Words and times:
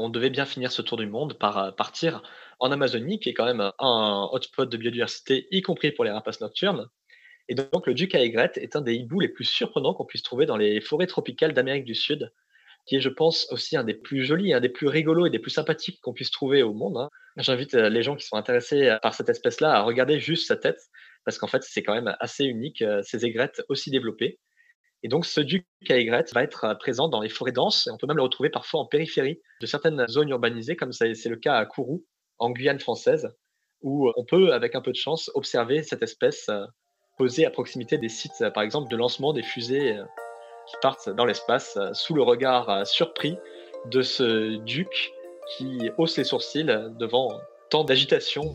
on 0.00 0.08
devait 0.08 0.30
bien 0.30 0.46
finir 0.46 0.72
ce 0.72 0.82
tour 0.82 0.96
du 0.96 1.06
monde 1.06 1.38
par 1.38 1.58
euh, 1.58 1.70
partir 1.70 2.22
en 2.58 2.72
Amazonie, 2.72 3.20
qui 3.20 3.30
est 3.30 3.34
quand 3.34 3.44
même 3.44 3.72
un 3.78 4.28
hotspot 4.32 4.68
de 4.68 4.76
biodiversité, 4.76 5.46
y 5.50 5.62
compris 5.62 5.92
pour 5.92 6.04
les 6.04 6.10
rapaces 6.10 6.40
nocturnes. 6.40 6.88
Et 7.48 7.54
donc, 7.54 7.86
le 7.86 7.94
duc 7.94 8.14
à 8.14 8.20
aigrette 8.20 8.58
est 8.58 8.76
un 8.76 8.80
des 8.80 8.94
hiboux 8.94 9.20
les 9.20 9.28
plus 9.28 9.44
surprenants 9.44 9.94
qu'on 9.94 10.04
puisse 10.04 10.22
trouver 10.22 10.46
dans 10.46 10.56
les 10.56 10.80
forêts 10.80 11.06
tropicales 11.06 11.52
d'Amérique 11.52 11.84
du 11.84 11.94
Sud, 11.94 12.32
qui 12.86 12.96
est, 12.96 13.00
je 13.00 13.08
pense, 13.08 13.46
aussi 13.50 13.76
un 13.76 13.84
des 13.84 13.94
plus 13.94 14.24
jolis, 14.24 14.52
un 14.52 14.60
des 14.60 14.68
plus 14.68 14.86
rigolos 14.86 15.26
et 15.26 15.30
des 15.30 15.38
plus 15.38 15.50
sympathiques 15.50 16.00
qu'on 16.00 16.12
puisse 16.12 16.30
trouver 16.30 16.62
au 16.62 16.72
monde. 16.72 16.96
Hein. 16.96 17.10
J'invite 17.36 17.74
euh, 17.74 17.88
les 17.88 18.02
gens 18.02 18.16
qui 18.16 18.26
sont 18.26 18.36
intéressés 18.36 18.96
par 19.02 19.14
cette 19.14 19.28
espèce-là 19.28 19.74
à 19.74 19.82
regarder 19.82 20.20
juste 20.20 20.46
sa 20.46 20.56
tête, 20.56 20.80
parce 21.24 21.38
qu'en 21.38 21.46
fait, 21.46 21.62
c'est 21.62 21.82
quand 21.82 21.94
même 21.94 22.14
assez 22.20 22.44
unique, 22.44 22.82
euh, 22.82 23.02
ces 23.02 23.26
aigrettes 23.26 23.62
aussi 23.68 23.90
développées. 23.90 24.38
Et 25.02 25.08
donc, 25.08 25.24
ce 25.24 25.40
duc 25.40 25.66
à 25.88 25.96
aigrette 25.96 26.32
va 26.34 26.42
être 26.42 26.64
euh, 26.64 26.74
présent 26.74 27.08
dans 27.08 27.20
les 27.20 27.28
forêts 27.28 27.52
denses, 27.52 27.86
et 27.86 27.90
on 27.90 27.96
peut 27.96 28.06
même 28.06 28.18
le 28.18 28.22
retrouver 28.22 28.50
parfois 28.50 28.80
en 28.80 28.86
périphérie 28.86 29.40
de 29.60 29.66
certaines 29.66 30.06
zones 30.08 30.28
urbanisées, 30.28 30.76
comme 30.76 30.92
c'est 30.92 31.14
le 31.26 31.36
cas 31.36 31.56
à 31.56 31.66
Kourou, 31.66 32.04
en 32.38 32.50
Guyane 32.50 32.80
française, 32.80 33.28
où 33.82 34.10
on 34.16 34.24
peut, 34.24 34.52
avec 34.52 34.74
un 34.74 34.80
peu 34.80 34.90
de 34.90 34.96
chance, 34.96 35.30
observer 35.34 35.82
cette 35.82 36.02
espèce 36.02 36.50
posée 37.16 37.46
à 37.46 37.50
proximité 37.50 37.98
des 37.98 38.08
sites, 38.08 38.44
par 38.54 38.62
exemple, 38.62 38.90
de 38.90 38.96
lancement 38.96 39.32
des 39.32 39.42
fusées 39.42 39.98
qui 40.66 40.76
partent 40.82 41.08
dans 41.10 41.24
l'espace 41.24 41.78
sous 41.92 42.14
le 42.14 42.22
regard 42.22 42.86
surpris 42.86 43.36
de 43.86 44.02
ce 44.02 44.56
duc 44.64 45.12
qui 45.56 45.90
hausse 45.98 46.16
les 46.16 46.24
sourcils 46.24 46.64
devant 46.98 47.40
tant 47.70 47.84
d'agitation. 47.84 48.54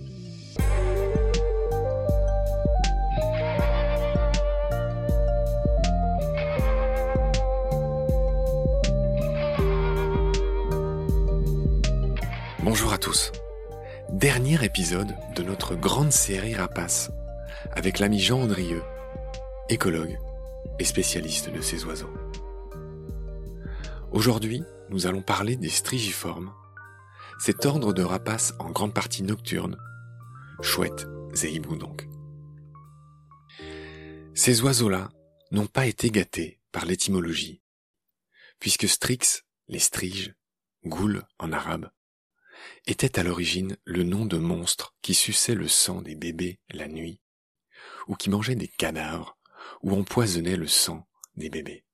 Bonjour 12.66 12.94
à 12.94 12.97
tous. 12.97 13.31
Dernier 14.09 14.66
épisode 14.66 15.16
de 15.35 15.44
notre 15.44 15.75
grande 15.75 16.11
série 16.11 16.55
Rapace 16.55 17.11
avec 17.72 17.99
l'ami 17.99 18.19
Jean 18.19 18.41
Andrieux, 18.41 18.81
écologue 19.69 20.17
et 20.80 20.83
spécialiste 20.83 21.52
de 21.52 21.61
ces 21.61 21.85
oiseaux. 21.85 22.11
Aujourd'hui, 24.11 24.63
nous 24.89 25.05
allons 25.05 25.22
parler 25.22 25.57
des 25.57 25.69
strigiformes, 25.69 26.52
cet 27.39 27.67
ordre 27.67 27.94
de 27.94 28.02
rapaces 28.02 28.55
en 28.57 28.72
grande 28.72 28.95
partie 28.95 29.22
nocturne, 29.22 29.77
chouettes 30.63 31.05
et 31.44 31.52
hiboux 31.52 31.77
donc. 31.77 32.07
Ces 34.33 34.63
oiseaux-là 34.63 35.11
n'ont 35.52 35.67
pas 35.67 35.85
été 35.85 36.09
gâtés 36.09 36.59
par 36.72 36.85
l'étymologie, 36.85 37.61
puisque 38.57 38.88
strix, 38.88 39.44
les 39.67 39.77
striges, 39.77 40.33
goul 40.83 41.22
en 41.38 41.52
arabe, 41.52 41.91
était 42.88 43.19
à 43.19 43.23
l'origine 43.23 43.77
le 43.83 44.03
nom 44.03 44.25
de 44.25 44.38
monstre 44.38 44.95
qui 45.02 45.13
suçait 45.13 45.55
le 45.55 45.67
sang 45.67 46.02
des 46.02 46.16
bébés 46.16 46.59
la 46.69 46.88
nuit, 46.88 47.19
ou 48.07 48.16
qui 48.16 48.30
mangeait 48.30 48.55
des 48.55 48.67
cadavres, 48.67 49.38
ou 49.81 49.94
empoisonnait 49.94 50.57
le 50.57 50.67
sang 50.67 51.07
des 51.35 51.49
bébés. 51.49 51.85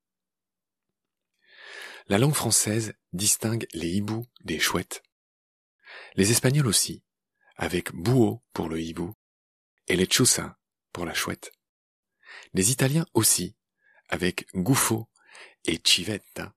La 2.07 2.17
langue 2.17 2.33
française 2.33 2.93
distingue 3.13 3.67
les 3.73 3.89
hiboux 3.89 4.25
des 4.43 4.59
chouettes. 4.59 5.03
Les 6.15 6.31
Espagnols 6.31 6.67
aussi, 6.67 7.03
avec 7.55 7.93
bouo 7.93 8.43
pour 8.53 8.69
le 8.69 8.81
hibou 8.81 9.13
et 9.87 9.95
les 9.95 10.07
chusa 10.09 10.57
pour 10.91 11.05
la 11.05 11.13
chouette. 11.13 11.51
Les 12.53 12.71
Italiens 12.71 13.05
aussi, 13.13 13.55
avec 14.09 14.47
gouffo 14.55 15.09
et 15.65 15.79
civetta. 15.83 16.53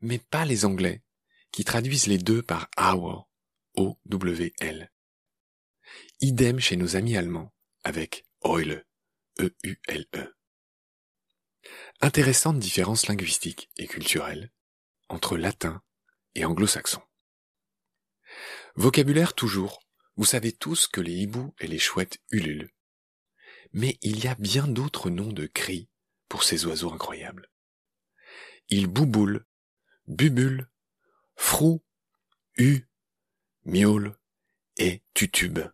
Mais 0.00 0.18
pas 0.18 0.44
les 0.44 0.64
Anglais, 0.64 1.02
qui 1.52 1.64
traduisent 1.64 2.06
les 2.06 2.18
deux 2.18 2.42
par 2.42 2.68
owl, 2.76 3.24
O-W-L. 3.74 4.90
Idem 6.20 6.58
chez 6.58 6.76
nos 6.76 6.96
amis 6.96 7.16
allemands, 7.16 7.52
avec 7.84 8.26
Eule, 8.44 8.84
E-U-L-E. 9.38 10.18
-E. 10.18 10.32
Intéressante 12.00 12.58
différence 12.58 13.06
linguistique 13.06 13.70
et 13.76 13.86
culturelle 13.86 14.50
entre 15.08 15.36
latin 15.36 15.82
et 16.34 16.44
anglo-saxon. 16.44 17.02
Vocabulaire 18.74 19.34
toujours, 19.34 19.82
vous 20.16 20.24
savez 20.24 20.52
tous 20.52 20.88
que 20.88 21.00
les 21.00 21.12
hiboux 21.12 21.54
et 21.60 21.66
les 21.66 21.78
chouettes 21.78 22.18
ululent. 22.30 22.72
Mais 23.72 23.98
il 24.02 24.24
y 24.24 24.28
a 24.28 24.34
bien 24.34 24.66
d'autres 24.66 25.10
noms 25.10 25.32
de 25.32 25.46
cris 25.46 25.88
pour 26.28 26.44
ces 26.44 26.66
oiseaux 26.66 26.92
incroyables. 26.92 27.50
Ils 28.68 28.86
bouboulent, 28.86 29.46
bubulent, 30.06 30.71
frou, 31.42 31.82
hu, 32.56 32.86
miaulent 33.64 34.16
et 34.76 35.02
tutubent. 35.12 35.72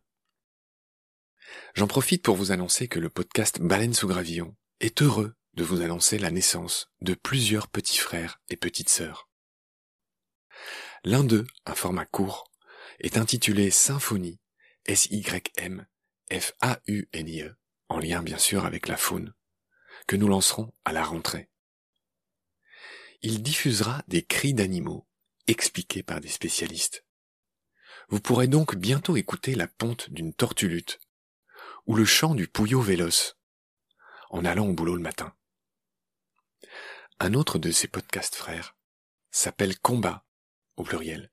J'en 1.74 1.86
profite 1.86 2.24
pour 2.24 2.36
vous 2.36 2.52
annoncer 2.52 2.88
que 2.88 2.98
le 2.98 3.10
podcast 3.10 3.60
Baleine 3.60 3.92
sous 3.92 4.08
gravillon 4.08 4.56
est 4.80 5.02
heureux 5.02 5.36
de 5.52 5.62
vous 5.62 5.82
annoncer 5.82 6.18
la 6.18 6.30
naissance 6.30 6.90
de 7.02 7.12
plusieurs 7.12 7.68
petits 7.68 7.98
frères 7.98 8.40
et 8.48 8.56
petites 8.56 8.88
sœurs. 8.88 9.28
L'un 11.04 11.22
d'eux, 11.22 11.46
un 11.66 11.74
format 11.74 12.06
court, 12.06 12.50
est 12.98 13.18
intitulé 13.18 13.70
Symphonie, 13.70 14.40
S-Y-M, 14.86 15.86
F-A-U-N-I-E, 16.32 17.56
en 17.90 17.98
lien 17.98 18.22
bien 18.22 18.38
sûr 18.38 18.64
avec 18.64 18.88
la 18.88 18.96
faune, 18.96 19.34
que 20.06 20.16
nous 20.16 20.28
lancerons 20.28 20.72
à 20.86 20.92
la 20.92 21.04
rentrée. 21.04 21.50
Il 23.20 23.42
diffusera 23.42 24.02
des 24.08 24.24
cris 24.24 24.54
d'animaux, 24.54 25.07
expliqués 25.48 26.02
par 26.02 26.20
des 26.20 26.28
spécialistes. 26.28 27.04
Vous 28.08 28.20
pourrez 28.20 28.46
donc 28.46 28.76
bientôt 28.76 29.16
écouter 29.16 29.54
la 29.54 29.66
ponte 29.66 30.10
d'une 30.10 30.32
tortulute, 30.32 31.00
ou 31.86 31.96
le 31.96 32.04
chant 32.04 32.34
du 32.34 32.48
pouillot 32.48 32.80
véloce, 32.80 33.36
en 34.30 34.44
allant 34.44 34.66
au 34.66 34.72
boulot 34.72 34.96
le 34.96 35.02
matin. 35.02 35.34
Un 37.18 37.34
autre 37.34 37.58
de 37.58 37.70
ces 37.70 37.88
podcasts 37.88 38.34
frères 38.34 38.76
s'appelle 39.30 39.78
Combat, 39.78 40.24
au 40.76 40.84
pluriel, 40.84 41.30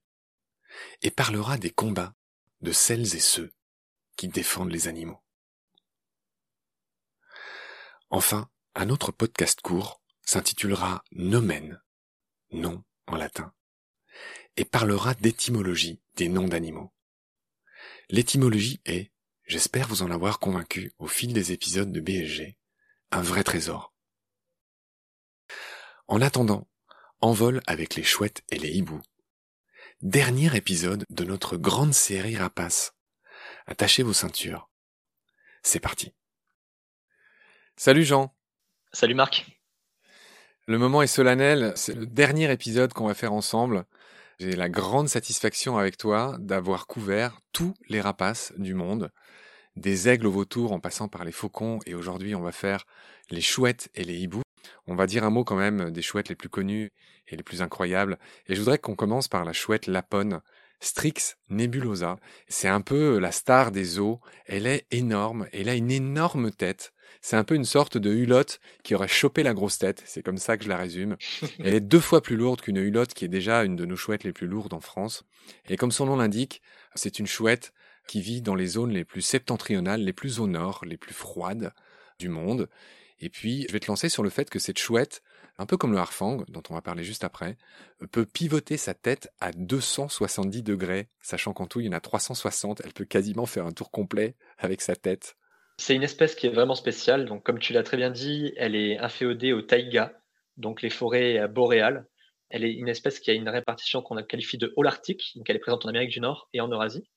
et 1.02 1.12
parlera 1.12 1.58
des 1.58 1.72
combats 1.72 2.16
de 2.62 2.72
celles 2.72 3.16
et 3.16 3.20
ceux 3.20 3.54
qui 4.16 4.28
défendent 4.28 4.72
les 4.72 4.88
animaux. 4.88 5.22
Enfin, 8.10 8.50
un 8.76 8.90
autre 8.90 9.12
podcast 9.12 9.62
court 9.62 10.02
s'intitulera 10.22 11.04
Nomen, 11.12 11.82
nom 12.52 12.84
en 13.08 13.16
latin, 13.16 13.54
et 14.58 14.66
parlera 14.66 15.14
d'étymologie 15.16 16.02
des 16.16 16.30
noms 16.30 16.48
d'animaux. 16.48 16.94
L'étymologie 18.10 18.82
est 18.86 19.12
J'espère 19.48 19.88
vous 19.88 20.02
en 20.02 20.10
avoir 20.10 20.40
convaincu 20.40 20.92
au 20.98 21.08
fil 21.08 21.32
des 21.32 21.52
épisodes 21.52 21.92
de 21.92 22.00
BSG. 22.00 22.58
Un 23.12 23.22
vrai 23.22 23.44
trésor. 23.44 23.94
En 26.08 26.20
attendant, 26.20 26.68
envol 27.22 27.62
avec 27.68 27.94
les 27.94 28.04
chouettes 28.04 28.44
et 28.50 28.58
les 28.58 28.72
hiboux. 28.72 29.02
Dernier 30.02 30.56
épisode 30.56 31.06
de 31.10 31.24
notre 31.24 31.58
grande 31.58 31.94
série 31.94 32.36
Rapace. 32.38 32.96
Attachez 33.68 34.02
vos 34.02 34.14
ceintures. 34.14 34.70
C'est 35.62 35.80
parti. 35.80 36.14
Salut 37.78 38.04
Jean. 38.04 38.36
Salut 38.94 39.16
Marc. 39.16 39.46
Le 40.68 40.80
moment 40.80 41.04
est 41.04 41.08
solennel, 41.08 41.74
c'est 41.76 41.94
le 41.94 42.08
dernier 42.08 42.52
épisode 42.52 42.94
qu'on 42.94 43.08
va 43.08 43.14
faire 43.14 43.34
ensemble. 43.34 43.86
J'ai 44.38 44.58
la 44.58 44.68
grande 44.68 45.08
satisfaction 45.08 45.78
avec 45.78 45.96
toi 45.96 46.36
d'avoir 46.40 46.88
couvert 46.88 47.40
tous 47.54 47.74
les 47.88 48.02
rapaces 48.02 48.52
du 48.58 48.74
monde, 48.74 49.10
des 49.78 50.10
aigles 50.10 50.28
aux 50.28 50.32
vautours 50.32 50.74
en 50.74 50.82
passant 50.82 51.08
par 51.08 51.24
les 51.24 51.32
faucons, 51.32 51.80
et 51.86 51.96
aujourd'hui 51.96 52.36
on 52.36 52.42
va 52.42 52.52
faire 52.52 52.86
les 53.32 53.40
chouettes 53.40 53.90
et 53.96 54.04
les 54.04 54.18
hiboux. 54.18 54.42
On 54.88 54.96
va 54.96 55.08
dire 55.08 55.24
un 55.24 55.30
mot 55.30 55.46
quand 55.46 55.56
même 55.56 55.90
des 55.90 56.02
chouettes 56.02 56.28
les 56.28 56.36
plus 56.36 56.50
connues 56.50 56.92
et 57.30 57.38
les 57.38 57.44
plus 57.44 57.62
incroyables, 57.62 58.20
et 58.48 58.56
je 58.56 58.60
voudrais 58.60 58.78
qu'on 58.78 58.96
commence 58.96 59.30
par 59.30 59.46
la 59.46 59.54
chouette 59.54 59.88
lapone, 59.88 60.42
Strix 60.80 61.36
nebulosa. 61.50 62.18
C'est 62.48 62.68
un 62.68 62.82
peu 62.82 63.18
la 63.20 63.32
star 63.32 63.72
des 63.72 64.00
eaux, 64.00 64.20
elle 64.46 64.68
est 64.68 64.86
énorme, 64.92 65.48
elle 65.52 65.70
a 65.70 65.76
une 65.76 65.92
énorme 65.92 66.52
tête, 66.52 66.94
c'est 67.22 67.38
un 67.38 67.44
peu 67.44 67.56
une 67.56 67.66
sorte 67.66 67.98
de 67.98 68.12
hulotte 68.12 68.60
qui 68.84 68.94
aurait 68.94 69.08
chopé 69.08 69.42
la 69.42 69.56
grosse 69.56 69.80
tête, 69.80 70.04
c'est 70.06 70.22
comme 70.22 70.38
ça 70.38 70.58
que 70.58 70.64
je 70.64 70.70
la 70.70 70.78
résume. 70.78 71.18
Elle 71.60 71.74
est 71.74 71.80
deux 71.80 72.00
fois 72.00 72.22
plus 72.22 72.36
lourde 72.36 72.62
qu'une 72.62 72.78
hulotte 72.78 73.16
qui 73.16 73.26
est 73.26 73.30
déjà 73.30 73.64
une 73.64 73.76
de 73.76 73.86
nos 73.86 73.96
chouettes 73.96 74.24
les 74.24 74.32
plus 74.32 74.46
lourdes 74.46 74.74
en 74.74 74.80
France. 74.80 75.24
Et 75.68 75.76
comme 75.76 75.92
son 75.92 76.06
nom 76.06 76.18
l'indique, 76.18 76.62
c'est 76.94 77.18
une 77.18 77.26
chouette 77.26 77.74
qui 78.08 78.22
vit 78.22 78.44
dans 78.44 78.54
les 78.54 78.68
zones 78.68 78.92
les 78.92 79.06
plus 79.06 79.22
septentrionales, 79.22 80.04
les 80.04 80.14
plus 80.14 80.40
au 80.40 80.46
nord, 80.46 80.84
les 80.86 80.98
plus 80.98 81.16
froides 81.16 81.74
du 82.20 82.30
monde. 82.30 82.70
Et 83.20 83.30
puis, 83.30 83.66
je 83.68 83.74
vais 83.74 83.80
te 83.80 83.88
lancer 83.88 84.10
sur 84.10 84.22
le 84.22 84.30
fait 84.30 84.50
que 84.50 84.60
cette 84.60 84.78
chouette, 84.78 85.24
un 85.58 85.66
peu 85.66 85.78
comme 85.78 85.92
le 85.92 85.98
harfang, 85.98 86.44
dont 86.48 86.64
on 86.70 86.74
va 86.74 86.82
parler 86.82 87.04
juste 87.04 87.24
après, 87.24 87.58
peut 88.12 88.26
pivoter 88.26 88.78
sa 88.78 88.94
tête 88.94 89.32
à 89.40 89.52
270 89.52 90.64
degrés, 90.64 91.08
sachant 91.22 91.54
qu'en 91.54 91.68
tout, 91.68 91.80
il 91.80 91.86
y 91.86 91.90
en 91.90 91.94
a 91.94 92.00
360, 92.00 92.82
elle 92.84 92.94
peut 92.94 93.06
quasiment 93.06 93.46
faire 93.46 93.66
un 93.66 93.72
tour 93.72 93.92
complet 93.92 94.36
avec 94.58 94.82
sa 94.82 94.96
tête. 94.96 95.38
C'est 95.78 95.96
une 95.96 96.04
espèce 96.04 96.36
qui 96.36 96.48
est 96.48 96.52
vraiment 96.52 96.76
spéciale. 96.76 97.26
Donc, 97.26 97.44
comme 97.44 97.60
tu 97.60 97.74
l'as 97.74 97.84
très 97.84 97.98
bien 97.98 98.10
dit, 98.10 98.54
elle 98.58 98.76
est 98.76 98.98
inféodée 98.98 99.54
au 99.54 99.62
taïga, 99.62 100.14
donc 100.58 100.82
les 100.82 100.90
forêts 100.90 101.48
boréales. 101.48 102.08
Elle 102.50 102.64
est 102.64 102.74
une 102.74 102.88
espèce 102.88 103.20
qui 103.20 103.32
a 103.32 103.34
une 103.34 103.50
répartition 103.50 104.02
qu'on 104.02 104.22
qualifie 104.24 104.58
de 104.58 104.72
holarctique, 104.76 105.34
donc 105.36 105.50
elle 105.50 105.56
est 105.56 105.60
présente 105.60 105.86
en 105.86 105.90
Amérique 105.90 106.12
du 106.12 106.22
Nord 106.22 106.48
et 106.54 106.62
en 106.62 106.68
Eurasie. 106.68 107.10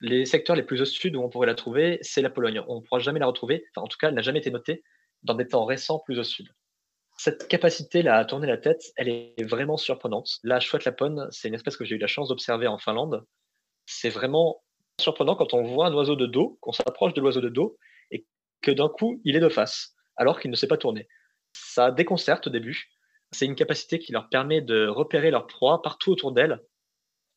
Les 0.00 0.26
secteurs 0.26 0.56
les 0.56 0.64
plus 0.64 0.82
au 0.82 0.84
sud 0.84 1.16
où 1.16 1.22
on 1.22 1.30
pourrait 1.30 1.46
la 1.46 1.54
trouver, 1.54 1.98
c'est 2.02 2.20
la 2.20 2.28
Pologne. 2.28 2.60
On 2.68 2.76
ne 2.76 2.80
pourra 2.80 2.98
jamais 2.98 3.20
la 3.20 3.26
retrouver, 3.26 3.64
en 3.76 3.86
tout 3.86 3.96
cas, 3.98 4.08
elle 4.08 4.14
n'a 4.14 4.22
jamais 4.22 4.40
été 4.40 4.50
notée 4.50 4.82
dans 5.22 5.34
des 5.34 5.46
temps 5.46 5.64
récents 5.64 6.00
plus 6.04 6.18
au 6.18 6.24
sud. 6.24 6.48
Cette 7.16 7.48
capacité 7.48 8.06
à 8.08 8.24
tourner 8.24 8.46
la 8.46 8.58
tête, 8.58 8.82
elle 8.96 9.08
est 9.08 9.44
vraiment 9.44 9.76
surprenante. 9.76 10.38
La 10.42 10.60
chouette 10.60 10.84
lapone, 10.84 11.28
c'est 11.30 11.48
une 11.48 11.54
espèce 11.54 11.76
que 11.76 11.84
j'ai 11.84 11.94
eu 11.94 11.98
la 11.98 12.06
chance 12.06 12.28
d'observer 12.28 12.66
en 12.66 12.78
Finlande. 12.78 13.24
C'est 13.86 14.08
vraiment 14.08 14.62
surprenant 15.00 15.36
quand 15.36 15.54
on 15.54 15.62
voit 15.62 15.86
un 15.86 15.94
oiseau 15.94 16.16
de 16.16 16.26
dos, 16.26 16.58
qu'on 16.60 16.72
s'approche 16.72 17.14
de 17.14 17.20
l'oiseau 17.20 17.40
de 17.40 17.48
dos, 17.48 17.78
et 18.10 18.26
que 18.62 18.70
d'un 18.70 18.88
coup, 18.88 19.20
il 19.24 19.36
est 19.36 19.40
de 19.40 19.48
face, 19.48 19.94
alors 20.16 20.40
qu'il 20.40 20.50
ne 20.50 20.56
sait 20.56 20.66
pas 20.66 20.76
tourner. 20.76 21.08
Ça 21.52 21.90
déconcerte 21.90 22.48
au 22.48 22.50
début. 22.50 22.90
C'est 23.30 23.46
une 23.46 23.56
capacité 23.56 23.98
qui 23.98 24.12
leur 24.12 24.28
permet 24.28 24.60
de 24.60 24.86
repérer 24.86 25.30
leur 25.30 25.46
proie 25.46 25.82
partout 25.82 26.10
autour 26.10 26.32
d'elles, 26.32 26.60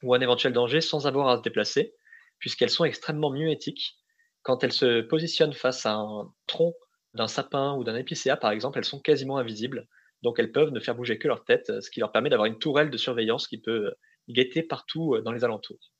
ou 0.04 0.14
un 0.14 0.22
éventuel 0.22 0.54
danger 0.54 0.82
sans 0.82 1.08
avoir 1.08 1.28
à 1.30 1.38
se 1.38 1.42
déplacer, 1.42 1.94
puisqu'elles 2.40 2.70
sont 2.70 2.86
extrêmement 2.86 3.32
muétiques. 3.32 3.96
Quand 4.42 4.64
elles 4.64 4.74
se 4.74 5.02
positionnent 5.02 5.54
face 5.54 5.86
à 5.86 5.94
un 5.94 6.34
tronc 6.48 6.74
d'un 7.18 7.28
sapin 7.28 7.74
ou 7.76 7.84
d'un 7.84 7.96
épicéa, 7.96 8.38
par 8.38 8.52
exemple, 8.52 8.78
elles 8.78 8.86
sont 8.86 9.00
quasiment 9.00 9.38
invisibles. 9.38 9.88
Donc 10.24 10.40
elles 10.40 10.52
peuvent 10.52 10.72
ne 10.72 10.80
faire 10.80 10.96
bouger 10.96 11.18
que 11.18 11.28
leur 11.28 11.44
tête, 11.44 11.82
ce 11.82 11.92
qui 11.92 12.00
leur 12.00 12.12
permet 12.12 12.30
d'avoir 12.30 12.46
une 12.46 12.58
tourelle 12.58 12.90
de 12.90 12.98
surveillance 12.98 13.48
qui 13.48 13.58
peut 13.58 13.94
guetter 14.30 14.64
partout 14.64 15.16
euh, 15.16 15.22
dans 15.22 15.32
les 15.32 15.44
alentours. 15.44 15.92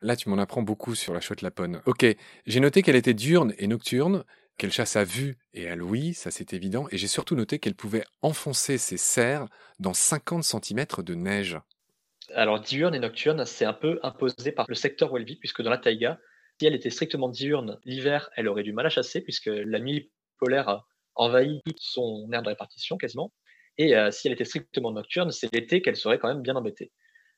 Là, 0.00 0.16
tu 0.16 0.28
m'en 0.28 0.38
apprends 0.38 0.62
beaucoup 0.62 0.94
sur 0.94 1.14
la 1.14 1.20
chouette 1.20 1.42
lapone. 1.42 1.80
Ok, 1.86 2.04
j'ai 2.46 2.60
noté 2.60 2.82
qu'elle 2.82 2.96
était 2.96 3.14
diurne 3.14 3.54
et 3.58 3.68
nocturne, 3.68 4.24
qu'elle 4.58 4.72
chasse 4.72 4.96
à 4.96 5.04
vue 5.04 5.38
et 5.54 5.68
à 5.68 5.76
l'ouïe, 5.76 6.12
ça 6.12 6.30
c'est 6.30 6.52
évident, 6.52 6.86
et 6.90 6.98
j'ai 6.98 7.06
surtout 7.06 7.36
noté 7.36 7.58
qu'elle 7.58 7.76
pouvait 7.76 8.04
enfoncer 8.20 8.78
ses 8.78 8.96
serres 8.96 9.46
dans 9.78 9.94
50 9.94 10.42
cm 10.42 10.86
de 10.98 11.14
neige. 11.14 11.58
Alors 12.34 12.60
diurne 12.60 12.94
et 12.94 12.98
nocturne, 12.98 13.44
c'est 13.46 13.64
un 13.64 13.72
peu 13.72 14.00
imposé 14.02 14.52
par 14.52 14.66
le 14.68 14.74
secteur 14.74 15.12
où 15.12 15.16
elle 15.16 15.24
vit, 15.24 15.36
puisque 15.36 15.62
dans 15.62 15.70
la 15.70 15.78
taïga, 15.78 16.18
si 16.62 16.66
elle 16.66 16.74
était 16.74 16.90
strictement 16.90 17.28
diurne, 17.28 17.80
l'hiver, 17.84 18.30
elle 18.36 18.46
aurait 18.46 18.62
du 18.62 18.72
mal 18.72 18.86
à 18.86 18.88
chasser, 18.88 19.20
puisque 19.20 19.50
la 19.52 19.80
nuit 19.80 20.12
polaire 20.38 20.84
envahit 21.16 21.60
toute 21.64 21.80
son 21.80 22.28
aire 22.32 22.42
de 22.42 22.50
répartition 22.50 22.96
quasiment. 22.96 23.32
Et 23.78 23.96
euh, 23.96 24.12
si 24.12 24.28
elle 24.28 24.34
était 24.34 24.44
strictement 24.44 24.92
nocturne, 24.92 25.32
c'est 25.32 25.52
l'été 25.52 25.82
qu'elle 25.82 25.96
serait 25.96 26.20
quand 26.20 26.28
même 26.28 26.40
bien 26.40 26.54
embêtée. 26.54 26.92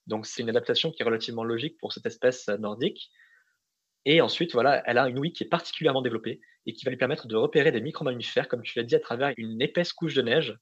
Donc 0.07 0.27
c'est 0.27 0.43
une 0.43 0.51
adaptation 0.51 0.91
qui 0.91 1.01
est 1.01 1.07
relativement 1.07 1.43
logique 1.43 1.79
pour 1.79 1.95
cette 1.95 2.05
espèce 2.05 2.49
nordique. 2.49 3.11
Et 4.05 4.21
ensuite, 4.21 4.53
voilà, 4.53 4.83
elle 4.85 4.99
a 4.99 5.09
une 5.09 5.19
ouïe 5.19 5.33
qui 5.33 5.45
est 5.45 5.49
particulièrement 5.49 6.03
développée 6.03 6.43
et 6.67 6.75
qui 6.75 6.85
va 6.85 6.91
lui 6.91 6.99
permettre 6.99 7.27
de 7.27 7.35
repérer 7.35 7.73
des 7.73 7.81
micro-mammifères, 7.81 8.47
comme 8.47 8.61
tu 8.61 8.79
l'as 8.79 8.85
dit, 8.85 8.95
à 8.95 9.01
travers 9.01 9.33
une 9.39 9.63
épaisse 9.63 9.95
couche 9.95 10.13
de 10.13 10.21
neige 10.21 10.55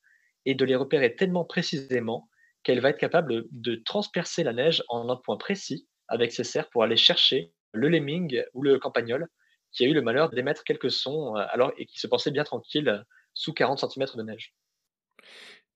et 0.44 0.54
de 0.54 0.64
les 0.64 0.76
repérer 0.76 1.16
tellement 1.16 1.44
précisément 1.44 2.28
qu'elle 2.62 2.78
va 2.78 2.90
être 2.90 3.00
capable 3.00 3.44
de 3.50 3.74
transpercer 3.74 4.44
la 4.44 4.52
neige 4.52 4.84
en 4.88 5.08
un 5.08 5.16
point 5.16 5.36
précis 5.36 5.88
avec 6.06 6.30
ses 6.30 6.44
serres 6.44 6.70
pour 6.70 6.84
aller 6.84 6.96
chercher 6.96 7.52
le 7.72 7.88
lemming 7.88 8.42
ou 8.54 8.62
le 8.62 8.78
campagnol 8.78 9.28
qui 9.72 9.84
a 9.84 9.88
eu 9.88 9.94
le 9.94 10.02
malheur 10.02 10.30
d'émettre 10.30 10.64
quelques 10.64 10.90
sons 10.90 11.36
euh, 11.36 11.44
alors, 11.50 11.72
et 11.78 11.86
qui 11.86 11.98
se 11.98 12.06
pensait 12.06 12.30
bien 12.30 12.44
tranquille 12.44 12.88
euh, 12.88 13.02
sous 13.34 13.52
40 13.52 13.90
cm 13.90 14.06
de 14.14 14.22
neige. 14.22 14.54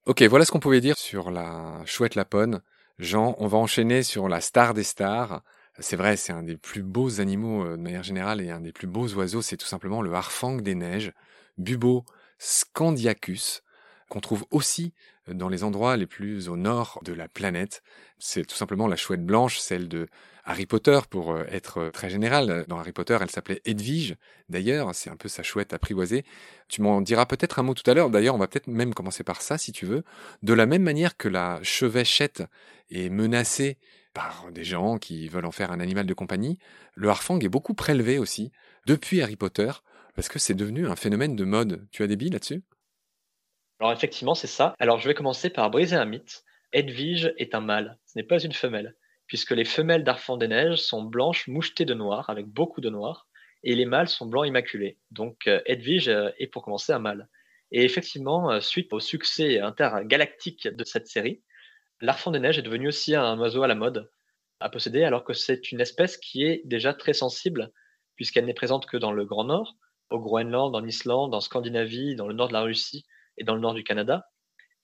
Ok, 0.05 0.23
voilà 0.23 0.45
ce 0.45 0.53
qu'on 0.53 0.61
pouvait 0.61 0.81
dire 0.81 0.97
sur 0.97 1.31
la 1.31 1.83
chouette 1.87 2.15
lapone. 2.15 2.63
Jean, 2.99 3.35
on 3.39 3.47
va 3.47 3.59
enchaîner 3.59 4.03
sur 4.03 4.29
la 4.29 4.41
star 4.41 4.75
des 4.75 4.85
stars. 4.85 5.43
C'est 5.79 5.97
vrai, 5.97 6.17
c'est 6.17 6.33
un 6.33 6.43
des 6.43 6.57
plus 6.57 6.83
beaux 6.83 7.21
animaux 7.21 7.65
euh, 7.65 7.77
de 7.77 7.83
manière 7.83 8.03
générale 8.03 8.41
et 8.41 8.51
un 8.51 8.61
des 8.61 8.73
plus 8.73 8.87
beaux 8.87 9.09
oiseaux, 9.15 9.43
c'est 9.43 9.57
tout 9.57 9.67
simplement 9.67 10.03
le 10.03 10.13
harfang 10.13 10.57
des 10.57 10.75
neiges, 10.75 11.13
Bubo 11.59 12.05
scandiacus, 12.39 13.63
qu'on 14.09 14.21
trouve 14.21 14.45
aussi 14.51 14.93
dans 15.27 15.49
les 15.49 15.65
endroits 15.65 15.97
les 15.97 16.07
plus 16.07 16.49
au 16.49 16.57
nord 16.57 17.01
de 17.03 17.13
la 17.13 17.29
planète. 17.29 17.83
C'est 18.19 18.47
tout 18.47 18.55
simplement 18.55 18.87
la 18.87 18.97
chouette 18.97 19.25
blanche, 19.25 19.59
celle 19.59 19.89
de 19.89 20.09
Harry 20.49 20.65
Potter, 20.65 21.01
pour 21.11 21.33
euh, 21.33 21.45
être 21.49 21.91
très 21.91 22.09
général. 22.09 22.65
Dans 22.69 22.79
Harry 22.79 22.93
Potter, 22.93 23.19
elle 23.21 23.31
s'appelait 23.31 23.61
Edwige, 23.65 24.17
d'ailleurs, 24.49 24.95
c'est 24.95 25.11
un 25.11 25.17
peu 25.17 25.29
sa 25.29 25.43
chouette 25.43 25.73
apprivoisée. 25.73 26.25
Tu 26.69 26.83
m'en 26.83 27.01
diras 27.01 27.27
peut-être 27.27 27.59
un 27.59 27.65
mot 27.65 27.75
tout 27.75 27.89
à 27.91 27.95
l'heure, 27.95 28.11
d'ailleurs, 28.11 28.37
on 28.37 28.39
va 28.39 28.47
peut-être 28.47 28.69
même 28.69 28.95
commencer 28.95 29.25
par 29.25 29.43
ça, 29.43 29.59
si 29.59 29.73
tu 29.73 29.87
veux. 29.87 30.05
De 30.43 30.55
la 30.55 30.67
même 30.67 30.83
manière 30.83 31.17
que 31.17 31.29
la 31.29 31.59
chevêchette 31.63 32.45
est 32.91 33.11
menacée 33.11 33.77
par 34.15 34.51
des 34.51 34.65
gens 34.65 34.97
qui 34.97 35.29
veulent 35.29 35.45
en 35.45 35.53
faire 35.53 35.73
un 35.73 35.81
animal 35.81 36.07
de 36.07 36.15
compagnie, 36.15 36.59
le 36.95 37.11
harfang 37.11 37.39
est 37.41 37.51
beaucoup 37.51 37.75
prélevé 37.75 38.19
aussi, 38.19 38.51
depuis 38.87 39.21
Harry 39.21 39.37
Potter, 39.37 39.71
parce 40.15 40.29
que 40.29 40.39
c'est 40.39 40.55
devenu 40.55 40.87
un 40.87 40.97
phénomène 40.97 41.37
de 41.37 41.45
mode. 41.45 41.87
Tu 41.91 42.03
as 42.03 42.07
des 42.07 42.17
billes 42.17 42.31
là-dessus? 42.31 42.63
Alors 43.79 43.93
effectivement, 43.93 44.35
c'est 44.35 44.47
ça. 44.47 44.75
Alors 44.79 45.01
je 45.01 45.09
vais 45.09 45.15
commencer 45.15 45.51
par 45.51 45.71
briser 45.71 45.97
un 45.97 46.07
mythe. 46.07 46.45
Edwige 46.73 47.35
est 47.37 47.55
un 47.55 47.61
mâle, 47.61 47.99
ce 48.07 48.19
n'est 48.19 48.25
pas 48.25 48.39
une 48.39 48.53
femelle, 48.53 48.97
puisque 49.27 49.53
les 49.53 49.65
femelles 49.65 50.05
d'Arfand 50.05 50.37
des 50.37 50.49
Neiges 50.49 50.81
sont 50.81 51.03
blanches 51.03 51.49
mouchetées 51.49 51.85
de 51.85 51.95
noir, 51.95 52.31
avec 52.31 52.47
beaucoup 52.47 52.81
de 52.81 52.91
noir, 52.91 53.27
et 53.63 53.75
les 53.75 53.85
mâles 53.85 54.09
sont 54.09 54.27
blancs 54.27 54.47
immaculés. 54.47 54.99
Donc 55.11 55.47
euh, 55.47 55.61
Edwige 55.67 56.09
euh, 56.09 56.31
est 56.39 56.47
pour 56.47 56.63
commencer 56.63 56.93
un 56.93 56.99
mâle. 56.99 57.29
Et 57.73 57.85
effectivement, 57.85 58.51
euh, 58.53 58.61
suite 58.61 58.93
au 58.93 59.01
succès 59.01 59.59
intergalactique 59.59 60.69
de 60.69 60.85
cette 60.85 61.09
série, 61.09 61.43
l'Arfand 62.01 62.31
des 62.31 62.39
Neiges 62.39 62.59
est 62.59 62.63
devenu 62.63 62.89
aussi 62.89 63.15
un 63.15 63.39
oiseau 63.39 63.63
à 63.63 63.69
la 63.69 63.75
mode 63.75 64.11
à 64.61 64.71
posséder, 64.71 65.05
alors 65.05 65.25
que 65.25 65.33
c'est 65.33 65.73
une 65.73 65.81
espèce 65.81 66.17
qui 66.17 66.45
est 66.45 66.63
déjà 66.65 66.95
très 66.95 67.13
sensible, 67.13 67.73
puisqu'elle 68.15 68.47
n'est 68.47 68.55
présente 68.55 68.87
que 68.87 68.97
dans 68.97 69.13
le 69.13 69.25
Grand 69.25 69.45
Nord, 69.45 69.77
au 70.11 70.19
Groenland, 70.19 70.75
en 70.75 70.85
Islande, 70.85 71.35
en 71.35 71.41
Scandinavie, 71.41 72.15
dans 72.15 72.29
le 72.29 72.35
nord 72.35 72.49
de 72.49 72.53
la 72.55 72.63
Russie, 72.63 73.05
et 73.37 73.45
dans 73.45 73.55
le 73.55 73.61
nord 73.61 73.75
du 73.75 73.85
Canada, 73.85 74.29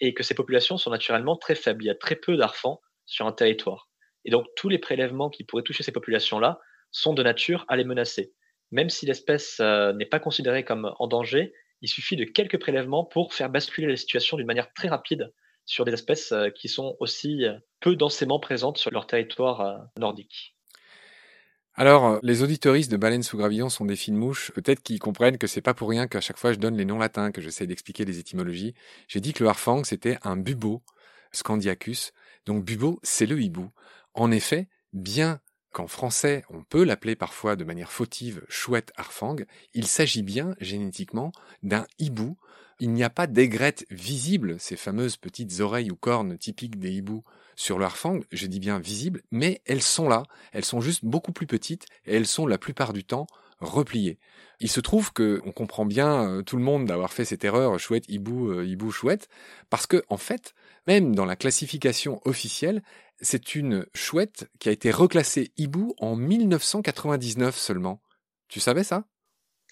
et 0.01 0.13
que 0.13 0.23
ces 0.23 0.35
populations 0.35 0.77
sont 0.77 0.91
naturellement 0.91 1.37
très 1.37 1.55
faibles. 1.55 1.85
Il 1.85 1.87
y 1.87 1.91
a 1.91 1.95
très 1.95 2.17
peu 2.17 2.37
d'arfans 2.37 2.81
sur 3.07 3.27
un 3.27 3.33
territoire. 3.33 3.89
Et 4.25 4.31
donc 4.31 4.47
tous 4.57 4.69
les 4.69 4.79
prélèvements 4.79 5.31
qui 5.31 5.45
pourraient 5.45 5.63
toucher 5.63 5.83
ces 5.83 5.93
populations-là 5.93 6.61
sont 6.91 7.15
de 7.15 7.23
nature 7.23 7.65
à 7.69 7.77
les 7.77 7.85
menacer. 7.85 8.33
Même 8.71 8.91
si 8.91 9.07
l'espèce 9.07 9.59
euh, 9.61 9.93
n'est 9.93 10.07
pas 10.07 10.21
considérée 10.21 10.65
comme 10.65 10.93
en 10.99 11.07
danger, 11.07 11.53
il 11.81 11.89
suffit 11.89 12.17
de 12.17 12.25
quelques 12.25 12.61
prélèvements 12.61 13.05
pour 13.05 13.35
faire 13.35 13.51
basculer 13.51 13.89
la 13.89 13.97
situation 13.97 14.37
d'une 14.37 14.47
manière 14.47 14.73
très 14.73 14.89
rapide 14.89 15.33
sur 15.65 15.85
des 15.85 15.93
espèces 15.93 16.33
euh, 16.33 16.51
qui 16.51 16.69
sont 16.69 16.97
aussi 17.01 17.45
euh, 17.45 17.55
peu 17.81 17.97
densément 17.97 18.41
présentes 18.41 18.79
sur 18.79 18.91
leur 18.91 19.07
territoire 19.07 19.89
nordique. 19.99 20.57
Alors, 21.75 22.07
euh, 22.07 22.19
les 22.23 22.43
auditoristes 22.43 22.91
de 22.91 22.99
Baleines 22.99 23.23
sous 23.23 23.39
gravillon 23.39 23.71
sont 23.71 23.87
des 23.87 23.97
fines 23.97 24.17
mouches. 24.17 24.53
Peut-être 24.53 24.83
qu'ils 24.83 24.99
comprennent 24.99 25.39
que 25.39 25.47
c'est 25.47 25.63
pas 25.63 25.73
pour 25.73 25.89
rien 25.89 26.07
qu'à 26.07 26.21
chaque 26.21 26.37
fois 26.37 26.53
je 26.53 26.59
donne 26.59 26.77
les 26.77 26.85
noms 26.85 26.99
latins, 26.99 27.33
que 27.33 27.41
j'essaie 27.41 27.67
d'expliquer 27.67 28.05
les 28.05 28.19
étymologies. 28.19 28.75
J'ai 29.09 29.21
dit 29.21 29.33
que 29.33 29.43
le 29.43 29.49
harfang, 29.49 29.83
c'était 29.83 30.19
un 30.23 30.37
bubo, 30.37 30.83
scandiacus. 31.33 32.13
Donc, 32.47 32.65
bubo, 32.65 32.99
c'est 33.03 33.27
le 33.27 33.41
hibou. 33.41 33.71
En 34.15 34.31
effet, 34.31 34.69
bien 34.93 35.41
qu'en 35.73 35.87
français, 35.87 36.45
on 36.51 36.63
peut 36.63 36.85
l'appeler 36.85 37.17
parfois 37.17 37.57
de 37.57 37.65
manière 37.65 37.91
fautive 37.91 38.45
chouette 38.49 38.93
harfang, 38.97 39.37
il 39.75 39.87
s'agit 39.87 40.23
bien, 40.23 40.55
génétiquement, 40.61 41.33
d'un 41.63 41.87
hibou. 41.99 42.37
Il 42.79 42.91
n'y 42.91 43.05
a 43.05 43.11
pas 43.11 43.27
d'aigrette 43.27 43.87
visible, 43.91 44.59
ces 44.59 44.77
fameuses 44.77 45.17
petites 45.17 45.61
oreilles 45.61 45.91
ou 45.91 45.97
cornes 45.97 46.37
typiques 46.37 46.79
des 46.79 46.91
hiboux 46.91 47.25
sur 47.55 47.79
leur 47.79 47.97
fang, 47.97 48.21
je 48.33 48.47
dis 48.47 48.61
bien 48.61 48.79
visibles, 48.79 49.23
mais 49.31 49.61
elles 49.67 49.83
sont 49.83 50.09
là, 50.09 50.25
elles 50.53 50.65
sont 50.65 50.81
juste 50.81 51.05
beaucoup 51.05 51.33
plus 51.33 51.47
petites 51.47 51.87
et 52.07 52.17
elles 52.17 52.27
sont 52.27 52.47
la 52.47 52.59
plupart 52.59 52.93
du 52.93 53.05
temps 53.05 53.27
repliées. 53.61 54.19
Il 54.61 54.69
se 54.71 54.81
trouve 54.81 55.13
que 55.13 55.41
on 55.45 55.53
comprend 55.53 55.85
bien 55.85 56.29
euh, 56.29 56.43
tout 56.43 56.57
le 56.57 56.63
monde 56.63 56.87
d'avoir 56.87 57.13
fait 57.13 57.25
cette 57.25 57.45
erreur 57.45 57.79
chouette 57.79 58.09
hibou 58.09 58.51
euh, 58.51 58.65
hibou 58.65 58.91
chouette 58.91 59.29
parce 59.71 59.87
que 59.87 60.03
en 60.09 60.17
fait, 60.17 60.55
même 60.87 61.15
dans 61.15 61.25
la 61.25 61.37
classification 61.37 62.21
officielle, 62.25 62.83
c'est 63.21 63.55
une 63.55 63.87
chouette 63.95 64.49
qui 64.59 64.69
a 64.69 64.73
été 64.73 64.91
reclassée 64.91 65.53
hibou 65.57 65.95
en 65.99 66.17
1999 66.17 67.57
seulement. 67.57 68.03
Tu 68.49 68.61
savais 68.61 68.85
ça? 68.85 69.05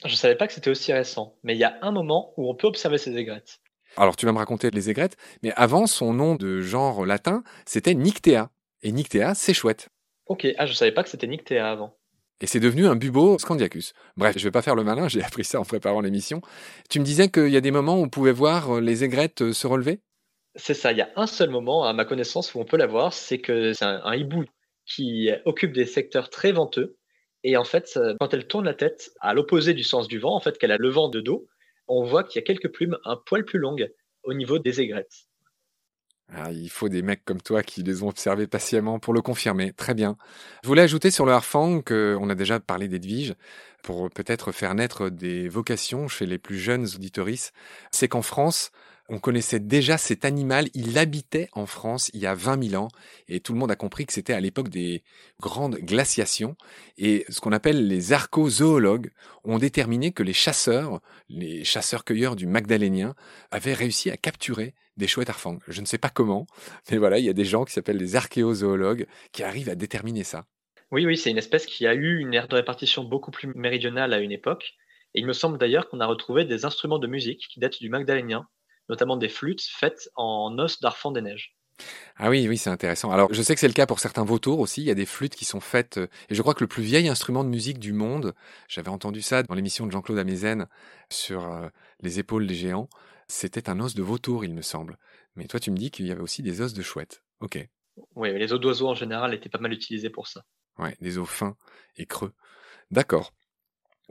Je 0.04 0.14
savais 0.14 0.36
pas 0.36 0.46
que 0.46 0.52
c'était 0.52 0.70
aussi 0.70 0.92
récent, 0.92 1.36
mais 1.42 1.54
il 1.54 1.58
y 1.58 1.64
a 1.64 1.78
un 1.82 1.90
moment 1.90 2.32
où 2.36 2.48
on 2.48 2.54
peut 2.54 2.66
observer 2.66 2.96
ces 2.96 3.16
aigrettes. 3.16 3.60
Alors 3.96 4.16
tu 4.16 4.24
vas 4.24 4.32
me 4.32 4.38
raconter 4.38 4.70
les 4.70 4.88
aigrettes, 4.88 5.16
mais 5.42 5.52
avant 5.56 5.86
son 5.86 6.14
nom 6.14 6.36
de 6.36 6.60
genre 6.60 7.04
latin, 7.04 7.42
c'était 7.66 7.94
Nyctea. 7.94 8.50
Et 8.82 8.92
Nyctea, 8.92 9.34
c'est 9.34 9.52
chouette. 9.52 9.88
Ok, 10.26 10.46
ah 10.56 10.64
je 10.64 10.72
savais 10.72 10.92
pas 10.92 11.02
que 11.02 11.10
c'était 11.10 11.26
Nyctea 11.26 11.68
avant. 11.68 11.96
Et 12.40 12.46
c'est 12.46 12.60
devenu 12.60 12.86
un 12.86 12.96
bubo 12.96 13.38
scandiacus. 13.38 13.92
Bref, 14.16 14.38
je 14.38 14.44
vais 14.44 14.50
pas 14.50 14.62
faire 14.62 14.76
le 14.76 14.84
malin, 14.84 15.08
j'ai 15.08 15.22
appris 15.22 15.44
ça 15.44 15.60
en 15.60 15.64
préparant 15.64 16.00
l'émission. 16.00 16.40
Tu 16.88 17.00
me 17.00 17.04
disais 17.04 17.28
qu'il 17.28 17.48
y 17.48 17.56
a 17.56 17.60
des 17.60 17.70
moments 17.70 17.96
où 17.96 18.04
on 18.04 18.08
pouvait 18.08 18.32
voir 18.32 18.76
euh, 18.76 18.80
les 18.80 19.04
aigrettes 19.04 19.42
euh, 19.42 19.52
se 19.52 19.66
relever? 19.66 20.00
C'est 20.56 20.74
ça, 20.74 20.92
il 20.92 20.98
y 20.98 21.02
a 21.02 21.10
un 21.16 21.26
seul 21.26 21.50
moment, 21.50 21.84
à 21.84 21.92
ma 21.92 22.04
connaissance, 22.04 22.54
où 22.54 22.60
on 22.60 22.64
peut 22.64 22.76
la 22.76 22.86
voir, 22.86 23.12
c'est 23.12 23.38
que 23.38 23.72
c'est 23.72 23.84
un, 23.84 24.14
hibou 24.14 24.44
qui 24.84 25.30
occupe 25.44 25.72
des 25.72 25.86
secteurs 25.86 26.28
très 26.28 26.52
venteux. 26.52 26.96
Et 27.44 27.56
en 27.56 27.64
fait, 27.64 27.98
quand 28.18 28.34
elle 28.34 28.46
tourne 28.46 28.64
la 28.64 28.74
tête 28.74 29.12
à 29.20 29.32
l'opposé 29.32 29.74
du 29.74 29.84
sens 29.84 30.08
du 30.08 30.18
vent, 30.18 30.34
en 30.34 30.40
fait, 30.40 30.58
qu'elle 30.58 30.72
a 30.72 30.76
le 30.76 30.88
vent 30.90 31.08
de 31.08 31.20
dos, 31.20 31.46
on 31.86 32.04
voit 32.04 32.24
qu'il 32.24 32.40
y 32.40 32.42
a 32.42 32.46
quelques 32.46 32.72
plumes 32.72 32.98
un 33.04 33.16
poil 33.16 33.44
plus 33.44 33.58
longues 33.58 33.90
au 34.22 34.34
niveau 34.34 34.58
des 34.58 34.80
aigrettes. 34.80 35.26
Ah, 36.32 36.52
il 36.52 36.70
faut 36.70 36.88
des 36.88 37.02
mecs 37.02 37.24
comme 37.24 37.40
toi 37.40 37.62
qui 37.64 37.82
les 37.82 38.04
ont 38.04 38.08
observés 38.08 38.46
patiemment 38.46 39.00
pour 39.00 39.12
le 39.12 39.20
confirmer. 39.20 39.72
Très 39.72 39.94
bien. 39.94 40.16
Je 40.62 40.68
voulais 40.68 40.82
ajouter 40.82 41.10
sur 41.10 41.26
le 41.26 41.32
harfang 41.32 41.80
qu'on 41.80 42.30
a 42.30 42.34
déjà 42.36 42.60
parlé 42.60 42.86
d'Edwige 42.86 43.34
pour 43.82 44.10
peut-être 44.10 44.52
faire 44.52 44.74
naître 44.76 45.10
des 45.10 45.48
vocations 45.48 46.06
chez 46.06 46.26
les 46.26 46.38
plus 46.38 46.58
jeunes 46.58 46.84
auditorices. 46.94 47.52
C'est 47.90 48.06
qu'en 48.06 48.22
France, 48.22 48.70
on 49.10 49.18
connaissait 49.18 49.58
déjà 49.58 49.98
cet 49.98 50.24
animal, 50.24 50.68
il 50.72 50.96
habitait 50.96 51.48
en 51.52 51.66
France 51.66 52.10
il 52.14 52.20
y 52.20 52.26
a 52.26 52.34
20 52.34 52.70
000 52.70 52.82
ans, 52.82 52.88
et 53.26 53.40
tout 53.40 53.52
le 53.52 53.58
monde 53.58 53.72
a 53.72 53.76
compris 53.76 54.06
que 54.06 54.12
c'était 54.12 54.32
à 54.32 54.40
l'époque 54.40 54.68
des 54.68 55.02
grandes 55.40 55.76
glaciations, 55.78 56.56
et 56.96 57.24
ce 57.28 57.40
qu'on 57.40 57.50
appelle 57.50 57.88
les 57.88 58.12
archozoologues 58.12 59.10
ont 59.42 59.58
déterminé 59.58 60.12
que 60.12 60.22
les 60.22 60.32
chasseurs, 60.32 61.00
les 61.28 61.64
chasseurs-cueilleurs 61.64 62.36
du 62.36 62.46
Magdalénien, 62.46 63.16
avaient 63.50 63.74
réussi 63.74 64.10
à 64.10 64.16
capturer 64.16 64.74
des 64.96 65.08
chouettes 65.08 65.30
arfangs. 65.30 65.58
Je 65.66 65.80
ne 65.80 65.86
sais 65.86 65.98
pas 65.98 66.10
comment, 66.10 66.46
mais 66.90 66.98
voilà, 66.98 67.18
il 67.18 67.24
y 67.24 67.30
a 67.30 67.34
des 67.34 67.44
gens 67.44 67.64
qui 67.64 67.72
s'appellent 67.72 67.96
les 67.96 68.14
archéozoologues 68.14 69.06
qui 69.32 69.42
arrivent 69.42 69.70
à 69.70 69.74
déterminer 69.74 70.22
ça. 70.22 70.46
Oui, 70.92 71.04
oui, 71.04 71.16
c'est 71.16 71.30
une 71.30 71.38
espèce 71.38 71.66
qui 71.66 71.86
a 71.88 71.94
eu 71.94 72.18
une 72.18 72.32
aire 72.32 72.46
de 72.46 72.54
répartition 72.54 73.02
beaucoup 73.02 73.32
plus 73.32 73.52
méridionale 73.56 74.12
à 74.12 74.20
une 74.20 74.32
époque, 74.32 74.74
et 75.14 75.20
il 75.20 75.26
me 75.26 75.32
semble 75.32 75.58
d'ailleurs 75.58 75.88
qu'on 75.88 75.98
a 75.98 76.06
retrouvé 76.06 76.44
des 76.44 76.64
instruments 76.64 77.00
de 77.00 77.08
musique 77.08 77.48
qui 77.52 77.58
datent 77.58 77.80
du 77.80 77.88
Magdalénien, 77.88 78.46
notamment 78.90 79.16
des 79.16 79.28
flûtes 79.28 79.62
faites 79.62 80.10
en 80.16 80.58
os 80.58 80.80
d'arfan 80.80 81.12
des 81.12 81.22
neiges. 81.22 81.56
Ah 82.16 82.28
oui, 82.28 82.46
oui, 82.46 82.58
c'est 82.58 82.68
intéressant. 82.68 83.10
Alors, 83.10 83.32
je 83.32 83.40
sais 83.40 83.54
que 83.54 83.60
c'est 83.60 83.68
le 83.68 83.72
cas 83.72 83.86
pour 83.86 84.00
certains 84.00 84.24
vautours 84.24 84.58
aussi. 84.58 84.82
Il 84.82 84.86
y 84.86 84.90
a 84.90 84.94
des 84.94 85.06
flûtes 85.06 85.34
qui 85.34 85.46
sont 85.46 85.60
faites. 85.60 85.96
Euh, 85.96 86.08
et 86.28 86.34
je 86.34 86.42
crois 86.42 86.52
que 86.52 86.62
le 86.62 86.68
plus 86.68 86.82
vieil 86.82 87.08
instrument 87.08 87.42
de 87.42 87.48
musique 87.48 87.78
du 87.78 87.94
monde, 87.94 88.34
j'avais 88.68 88.90
entendu 88.90 89.22
ça 89.22 89.42
dans 89.42 89.54
l'émission 89.54 89.86
de 89.86 89.92
Jean-Claude 89.92 90.18
Amezen 90.18 90.66
sur 91.10 91.50
euh, 91.50 91.68
les 92.00 92.18
épaules 92.18 92.46
des 92.46 92.54
géants, 92.54 92.90
c'était 93.28 93.70
un 93.70 93.80
os 93.80 93.94
de 93.94 94.02
vautour, 94.02 94.44
il 94.44 94.52
me 94.52 94.60
semble. 94.60 94.98
Mais 95.36 95.46
toi, 95.46 95.60
tu 95.60 95.70
me 95.70 95.76
dis 95.76 95.90
qu'il 95.90 96.06
y 96.06 96.12
avait 96.12 96.20
aussi 96.20 96.42
des 96.42 96.60
os 96.60 96.74
de 96.74 96.82
chouette. 96.82 97.22
Ok. 97.40 97.66
Oui, 98.16 98.36
les 98.36 98.52
os 98.52 98.60
d'oiseaux 98.60 98.88
en 98.88 98.94
général 98.94 99.32
étaient 99.32 99.48
pas 99.48 99.58
mal 99.58 99.72
utilisés 99.72 100.10
pour 100.10 100.26
ça. 100.26 100.44
Ouais, 100.78 100.96
des 101.00 101.16
os 101.16 101.28
fins 101.28 101.56
et 101.96 102.06
creux. 102.06 102.32
D'accord. 102.90 103.32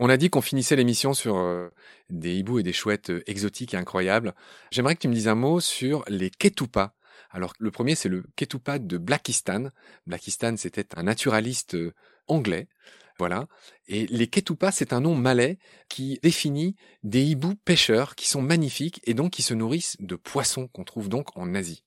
On 0.01 0.09
a 0.09 0.15
dit 0.15 0.29
qu'on 0.29 0.41
finissait 0.41 0.77
l'émission 0.77 1.13
sur 1.13 1.37
euh, 1.37 1.67
des 2.09 2.33
hiboux 2.33 2.59
et 2.59 2.63
des 2.63 2.71
chouettes 2.71 3.09
euh, 3.09 3.21
exotiques 3.27 3.73
et 3.73 3.77
incroyables. 3.77 4.33
J'aimerais 4.71 4.95
que 4.95 5.01
tu 5.01 5.09
me 5.09 5.13
dises 5.13 5.27
un 5.27 5.35
mot 5.35 5.59
sur 5.59 6.05
les 6.07 6.29
ketupas. 6.29 6.93
Alors 7.31 7.51
le 7.59 7.69
premier 7.69 7.95
c'est 7.95 8.07
le 8.07 8.23
ketupa 8.37 8.79
de 8.79 8.97
Blackistan. 8.97 9.71
Blackistan 10.07 10.55
c'était 10.55 10.97
un 10.97 11.03
naturaliste 11.03 11.75
euh, 11.75 11.93
anglais. 12.27 12.69
Voilà. 13.17 13.47
Et 13.89 14.07
les 14.07 14.27
ketupas 14.27 14.71
c'est 14.71 14.93
un 14.93 15.01
nom 15.01 15.15
malais 15.15 15.59
qui 15.89 16.17
définit 16.23 16.77
des 17.03 17.21
hiboux 17.21 17.55
pêcheurs 17.65 18.15
qui 18.15 18.29
sont 18.29 18.41
magnifiques 18.41 19.01
et 19.03 19.13
donc 19.13 19.31
qui 19.31 19.41
se 19.41 19.53
nourrissent 19.53 19.97
de 19.99 20.15
poissons 20.15 20.69
qu'on 20.69 20.85
trouve 20.85 21.09
donc 21.09 21.37
en 21.37 21.53
Asie. 21.55 21.83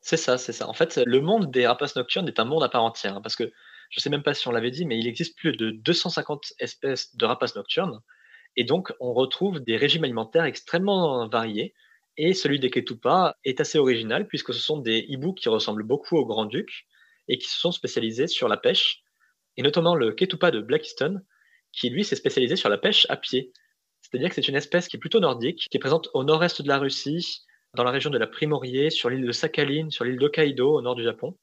C'est 0.00 0.16
ça, 0.16 0.36
c'est 0.36 0.52
ça. 0.52 0.66
En 0.66 0.72
fait, 0.72 0.96
le 0.96 1.20
monde 1.20 1.50
des 1.50 1.66
rapaces 1.66 1.94
nocturnes 1.94 2.26
est 2.26 2.40
un 2.40 2.44
monde 2.44 2.62
à 2.62 2.70
part 2.70 2.82
entière, 2.82 3.16
hein, 3.16 3.20
parce 3.20 3.36
que 3.36 3.52
je 3.90 3.98
ne 3.98 4.02
sais 4.02 4.10
même 4.10 4.22
pas 4.22 4.34
si 4.34 4.46
on 4.46 4.52
l'avait 4.52 4.70
dit, 4.70 4.86
mais 4.86 4.98
il 4.98 5.06
existe 5.08 5.36
plus 5.36 5.56
de 5.56 5.70
250 5.70 6.54
espèces 6.60 7.14
de 7.16 7.26
rapaces 7.26 7.56
nocturnes. 7.56 8.00
Et 8.56 8.64
donc, 8.64 8.92
on 9.00 9.12
retrouve 9.12 9.60
des 9.60 9.76
régimes 9.76 10.04
alimentaires 10.04 10.44
extrêmement 10.44 11.28
variés. 11.28 11.74
Et 12.16 12.32
celui 12.34 12.60
des 12.60 12.70
Ketupa 12.70 13.36
est 13.44 13.60
assez 13.60 13.78
original, 13.78 14.28
puisque 14.28 14.54
ce 14.54 14.60
sont 14.60 14.78
des 14.78 15.04
hiboux 15.08 15.34
qui 15.34 15.48
ressemblent 15.48 15.82
beaucoup 15.82 16.16
au 16.16 16.24
grand-duc 16.24 16.86
et 17.28 17.38
qui 17.38 17.48
se 17.48 17.58
sont 17.58 17.72
spécialisés 17.72 18.26
sur 18.26 18.48
la 18.48 18.56
pêche, 18.56 19.02
et 19.56 19.62
notamment 19.62 19.94
le 19.94 20.12
Ketupa 20.12 20.50
de 20.50 20.60
Blackiston, 20.60 21.20
qui 21.72 21.90
lui 21.90 22.04
s'est 22.04 22.16
spécialisé 22.16 22.56
sur 22.56 22.68
la 22.68 22.78
pêche 22.78 23.06
à 23.08 23.16
pied. 23.16 23.52
C'est-à-dire 24.02 24.28
que 24.28 24.34
c'est 24.34 24.48
une 24.48 24.56
espèce 24.56 24.88
qui 24.88 24.96
est 24.96 25.00
plutôt 25.00 25.20
nordique, 25.20 25.66
qui 25.70 25.76
est 25.76 25.80
présente 25.80 26.08
au 26.14 26.24
nord-est 26.24 26.62
de 26.62 26.68
la 26.68 26.78
Russie, 26.78 27.42
dans 27.74 27.84
la 27.84 27.90
région 27.90 28.10
de 28.10 28.18
la 28.18 28.26
Primorier, 28.26 28.90
sur 28.90 29.10
l'île 29.10 29.26
de 29.26 29.32
Sakhalin, 29.32 29.90
sur 29.90 30.04
l'île 30.04 30.18
d'Hokkaido, 30.18 30.76
au 30.76 30.82
nord 30.82 30.96
du 30.96 31.04
Japon, 31.04 31.38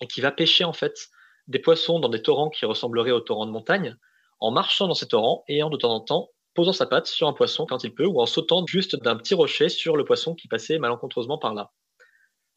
et 0.00 0.06
qui 0.06 0.20
va 0.20 0.32
pêcher 0.32 0.64
en 0.64 0.72
fait 0.72 1.08
des 1.46 1.58
poissons 1.58 2.00
dans 2.00 2.08
des 2.08 2.22
torrents 2.22 2.50
qui 2.50 2.64
ressembleraient 2.66 3.10
aux 3.10 3.20
torrents 3.20 3.46
de 3.46 3.50
montagne, 3.50 3.96
en 4.40 4.50
marchant 4.50 4.88
dans 4.88 4.94
ces 4.94 5.08
torrents 5.08 5.44
et 5.48 5.62
en 5.62 5.70
de 5.70 5.76
temps 5.76 5.94
en 5.94 6.00
temps 6.00 6.30
posant 6.54 6.72
sa 6.72 6.86
patte 6.86 7.06
sur 7.06 7.26
un 7.26 7.32
poisson 7.32 7.66
quand 7.66 7.82
il 7.84 7.94
peut, 7.94 8.06
ou 8.06 8.20
en 8.20 8.26
sautant 8.26 8.64
juste 8.66 8.96
d'un 8.96 9.16
petit 9.16 9.34
rocher 9.34 9.68
sur 9.68 9.96
le 9.96 10.04
poisson 10.04 10.34
qui 10.34 10.48
passait 10.48 10.78
malencontreusement 10.78 11.38
par 11.38 11.52
là. 11.52 11.72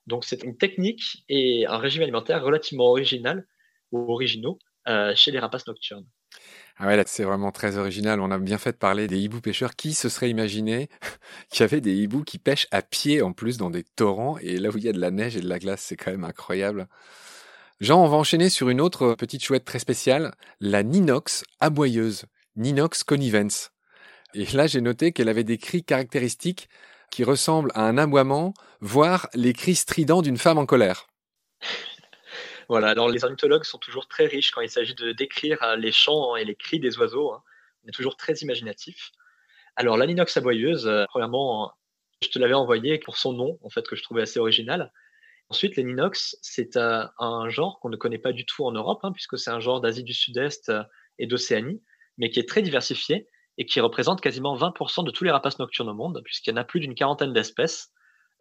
Donc 0.05 0.23
c'est 0.23 0.43
une 0.43 0.57
technique 0.57 1.23
et 1.29 1.65
un 1.65 1.77
régime 1.77 2.03
alimentaire 2.03 2.43
relativement 2.43 2.85
original 2.85 3.45
ou 3.91 4.11
originaux 4.11 4.59
euh, 4.87 5.13
chez 5.15 5.31
les 5.31 5.39
rapaces 5.39 5.67
nocturnes. 5.67 6.05
Ah 6.77 6.87
ouais, 6.87 6.95
là, 6.95 7.03
c'est 7.07 7.23
vraiment 7.23 7.51
très 7.51 7.77
original. 7.77 8.21
On 8.21 8.29
a 8.29 8.37
bien 8.37 8.59
fait 8.59 8.71
de 8.71 8.77
parler 8.77 9.07
des 9.07 9.19
hiboux 9.19 9.41
pêcheurs. 9.41 9.75
Qui 9.75 9.93
se 9.93 10.09
serait 10.09 10.29
imaginé 10.29 10.89
qu'il 11.49 11.61
y 11.61 11.63
avait 11.63 11.81
des 11.81 11.95
hiboux 11.95 12.23
qui 12.23 12.37
pêchent 12.37 12.67
à 12.71 12.83
pied 12.83 13.21
en 13.21 13.33
plus 13.33 13.57
dans 13.57 13.71
des 13.71 13.83
torrents 13.83 14.37
et 14.39 14.57
là 14.57 14.69
où 14.69 14.77
il 14.77 14.83
y 14.83 14.89
a 14.89 14.93
de 14.93 14.99
la 14.99 15.09
neige 15.09 15.35
et 15.35 15.41
de 15.41 15.49
la 15.49 15.59
glace, 15.59 15.81
c'est 15.81 15.97
quand 15.97 16.11
même 16.11 16.23
incroyable. 16.23 16.87
Jean, 17.79 18.03
on 18.03 18.07
va 18.07 18.17
enchaîner 18.17 18.49
sur 18.49 18.69
une 18.69 18.81
autre 18.81 19.13
petite 19.13 19.43
chouette 19.43 19.63
très 19.63 19.77
spéciale, 19.77 20.33
la 20.59 20.81
Ninox 20.81 21.43
aboyeuse, 21.59 22.25
Ninox 22.55 23.03
connivens. 23.03 23.69
Et 24.33 24.45
là, 24.45 24.65
j'ai 24.65 24.81
noté 24.81 25.11
qu'elle 25.11 25.29
avait 25.29 25.43
des 25.43 25.59
cris 25.59 25.83
caractéristiques 25.83 26.69
qui 27.11 27.23
ressemblent 27.23 27.71
à 27.75 27.83
un 27.83 27.99
aboiement, 27.99 28.55
voire 28.81 29.29
les 29.35 29.53
cris 29.53 29.75
stridents 29.75 30.23
d'une 30.23 30.39
femme 30.39 30.57
en 30.57 30.65
colère. 30.65 31.05
Voilà, 32.67 32.89
alors 32.89 33.09
les 33.09 33.23
ornithologues 33.23 33.63
sont 33.63 33.77
toujours 33.77 34.07
très 34.07 34.25
riches 34.25 34.49
quand 34.49 34.61
il 34.61 34.71
s'agit 34.71 34.95
de 34.95 35.11
décrire 35.11 35.61
euh, 35.61 35.75
les 35.75 35.91
chants 35.91 36.35
et 36.35 36.45
les 36.45 36.55
cris 36.55 36.79
des 36.79 36.97
oiseaux. 36.97 37.31
Hein. 37.31 37.43
On 37.85 37.89
est 37.89 37.93
toujours 37.93 38.17
très 38.17 38.33
imaginatif. 38.33 39.11
Alors 39.75 39.97
la 39.97 40.07
Ninox 40.07 40.35
aboyeuse, 40.35 40.87
euh, 40.87 41.05
premièrement, 41.09 41.71
je 42.23 42.29
te 42.29 42.39
l'avais 42.39 42.55
envoyé 42.55 42.97
pour 42.97 43.17
son 43.17 43.33
nom, 43.33 43.59
en 43.61 43.69
fait, 43.69 43.87
que 43.87 43.95
je 43.95 44.01
trouvais 44.01 44.23
assez 44.23 44.39
original. 44.39 44.91
Ensuite, 45.49 45.77
les 45.77 45.83
Ninox, 45.83 46.37
c'est 46.41 46.75
euh, 46.75 47.05
un 47.19 47.47
genre 47.49 47.79
qu'on 47.79 47.89
ne 47.89 47.95
connaît 47.95 48.17
pas 48.17 48.33
du 48.33 48.45
tout 48.45 48.65
en 48.65 48.71
Europe, 48.71 48.99
hein, 49.03 49.13
puisque 49.13 49.39
c'est 49.39 49.49
un 49.49 49.61
genre 49.61 49.79
d'Asie 49.79 50.03
du 50.03 50.13
Sud-Est 50.13 50.69
euh, 50.69 50.83
et 51.19 51.27
d'Océanie, 51.27 51.81
mais 52.17 52.29
qui 52.29 52.39
est 52.39 52.49
très 52.49 52.61
diversifié 52.61 53.27
et 53.57 53.65
qui 53.65 53.79
représente 53.79 54.19
quasiment 54.19 54.57
20% 54.57 55.05
de 55.05 55.11
tous 55.11 55.23
les 55.23 55.31
rapaces 55.31 55.57
nocturnes 55.57 55.89
au 55.89 55.93
monde, 55.93 56.21
puisqu'il 56.25 56.51
y 56.51 56.53
en 56.53 56.57
a 56.57 56.65
plus 56.65 56.81
d'une 56.81 56.95
quarantaine 56.95 57.31
d'espèces 57.31 57.91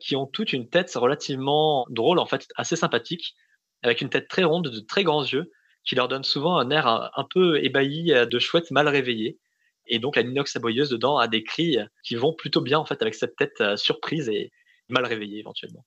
qui 0.00 0.16
ont 0.16 0.26
toutes 0.26 0.52
une 0.52 0.68
tête 0.68 0.92
relativement 0.94 1.86
drôle, 1.90 2.18
en 2.18 2.26
fait 2.26 2.48
assez 2.56 2.76
sympathique, 2.76 3.34
avec 3.82 4.00
une 4.00 4.10
tête 4.10 4.28
très 4.28 4.44
ronde, 4.44 4.68
de 4.68 4.80
très 4.80 5.04
grands 5.04 5.24
yeux, 5.24 5.52
qui 5.84 5.94
leur 5.94 6.08
donne 6.08 6.24
souvent 6.24 6.58
un 6.58 6.70
air 6.70 6.88
un, 6.88 7.26
peu 7.30 7.64
ébahi 7.64 8.12
euh, 8.12 8.26
de 8.26 8.38
chouette 8.40 8.72
mal 8.72 8.88
réveillée. 8.88 9.38
Et 9.86 10.00
donc 10.00 10.16
la 10.16 10.24
Ninox 10.24 10.56
aboyeuse 10.56 10.90
dedans 10.90 11.18
a 11.18 11.28
des 11.28 11.44
cris 11.44 11.78
qui 12.02 12.16
vont 12.16 12.34
plutôt 12.34 12.60
bien 12.60 12.80
en 12.80 12.84
fait 12.84 13.00
avec 13.00 13.14
cette 13.14 13.36
tête 13.36 13.62
surprise 13.76 14.28
et 14.28 14.50
mal 14.88 15.06
réveillée 15.06 15.38
éventuellement. 15.38 15.84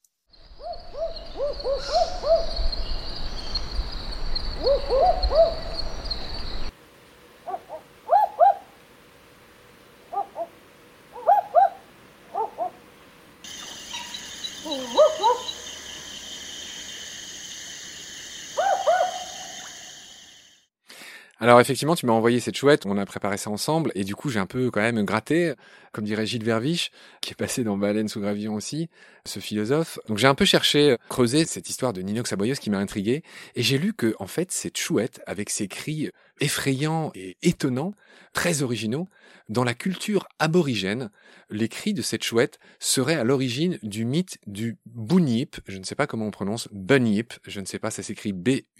Alors 21.42 21.62
effectivement, 21.62 21.96
tu 21.96 22.06
m'as 22.06 22.12
envoyé 22.12 22.42
cette 22.42 22.58
chouette, 22.58 22.86
on 22.86 22.98
a 22.98 23.06
préparé 23.06 23.38
ça 23.38 23.50
ensemble, 23.50 23.94
et 23.96 24.04
du 24.04 24.13
coup 24.13 24.30
j'ai 24.30 24.39
un 24.39 24.46
peu 24.46 24.70
quand 24.72 24.82
même 24.82 25.04
gratté, 25.06 25.54
comme 25.94 26.04
dirait 26.04 26.25
Gilles 26.25 26.44
Verviche, 26.44 26.92
qui 27.22 27.32
est 27.32 27.36
passé 27.36 27.63
dans 27.63 27.78
Baleine 27.78 28.10
sous 28.10 28.20
gravillon 28.20 28.56
aussi, 28.56 28.89
ce 29.29 29.39
philosophe. 29.39 30.00
Donc 30.07 30.17
j'ai 30.17 30.27
un 30.27 30.36
peu 30.36 30.45
cherché, 30.45 30.98
creuser 31.09 31.45
cette 31.45 31.69
histoire 31.69 31.93
de 31.93 32.01
Ninox 32.01 32.33
aboyeuse 32.33 32.59
qui 32.59 32.69
m'a 32.69 32.79
intrigué, 32.79 33.24
et 33.55 33.63
j'ai 33.63 33.77
lu 33.77 33.93
que 33.93 34.15
en 34.19 34.27
fait 34.27 34.51
cette 34.51 34.77
chouette, 34.77 35.21
avec 35.25 35.50
ses 35.50 35.67
cris 35.67 36.09
effrayants 36.41 37.12
et 37.15 37.38
étonnants, 37.41 37.93
très 38.33 38.62
originaux, 38.62 39.07
dans 39.50 39.63
la 39.63 39.74
culture 39.74 40.27
aborigène, 40.38 41.09
les 41.50 41.67
cris 41.67 41.93
de 41.93 42.01
cette 42.01 42.24
chouette 42.24 42.59
seraient 42.79 43.15
à 43.15 43.24
l'origine 43.24 43.79
du 43.83 44.05
mythe 44.05 44.38
du 44.45 44.77
Bunyip, 44.86 45.57
je 45.67 45.77
ne 45.77 45.83
sais 45.83 45.95
pas 45.95 46.07
comment 46.07 46.27
on 46.27 46.31
prononce, 46.31 46.67
Bunyip, 46.71 47.33
je 47.48 47.59
ne 47.59 47.65
sais 47.65 47.79
pas, 47.79 47.91
ça 47.91 48.03
s'écrit 48.03 48.33
B-U-N-Y-I-P, 48.33 48.74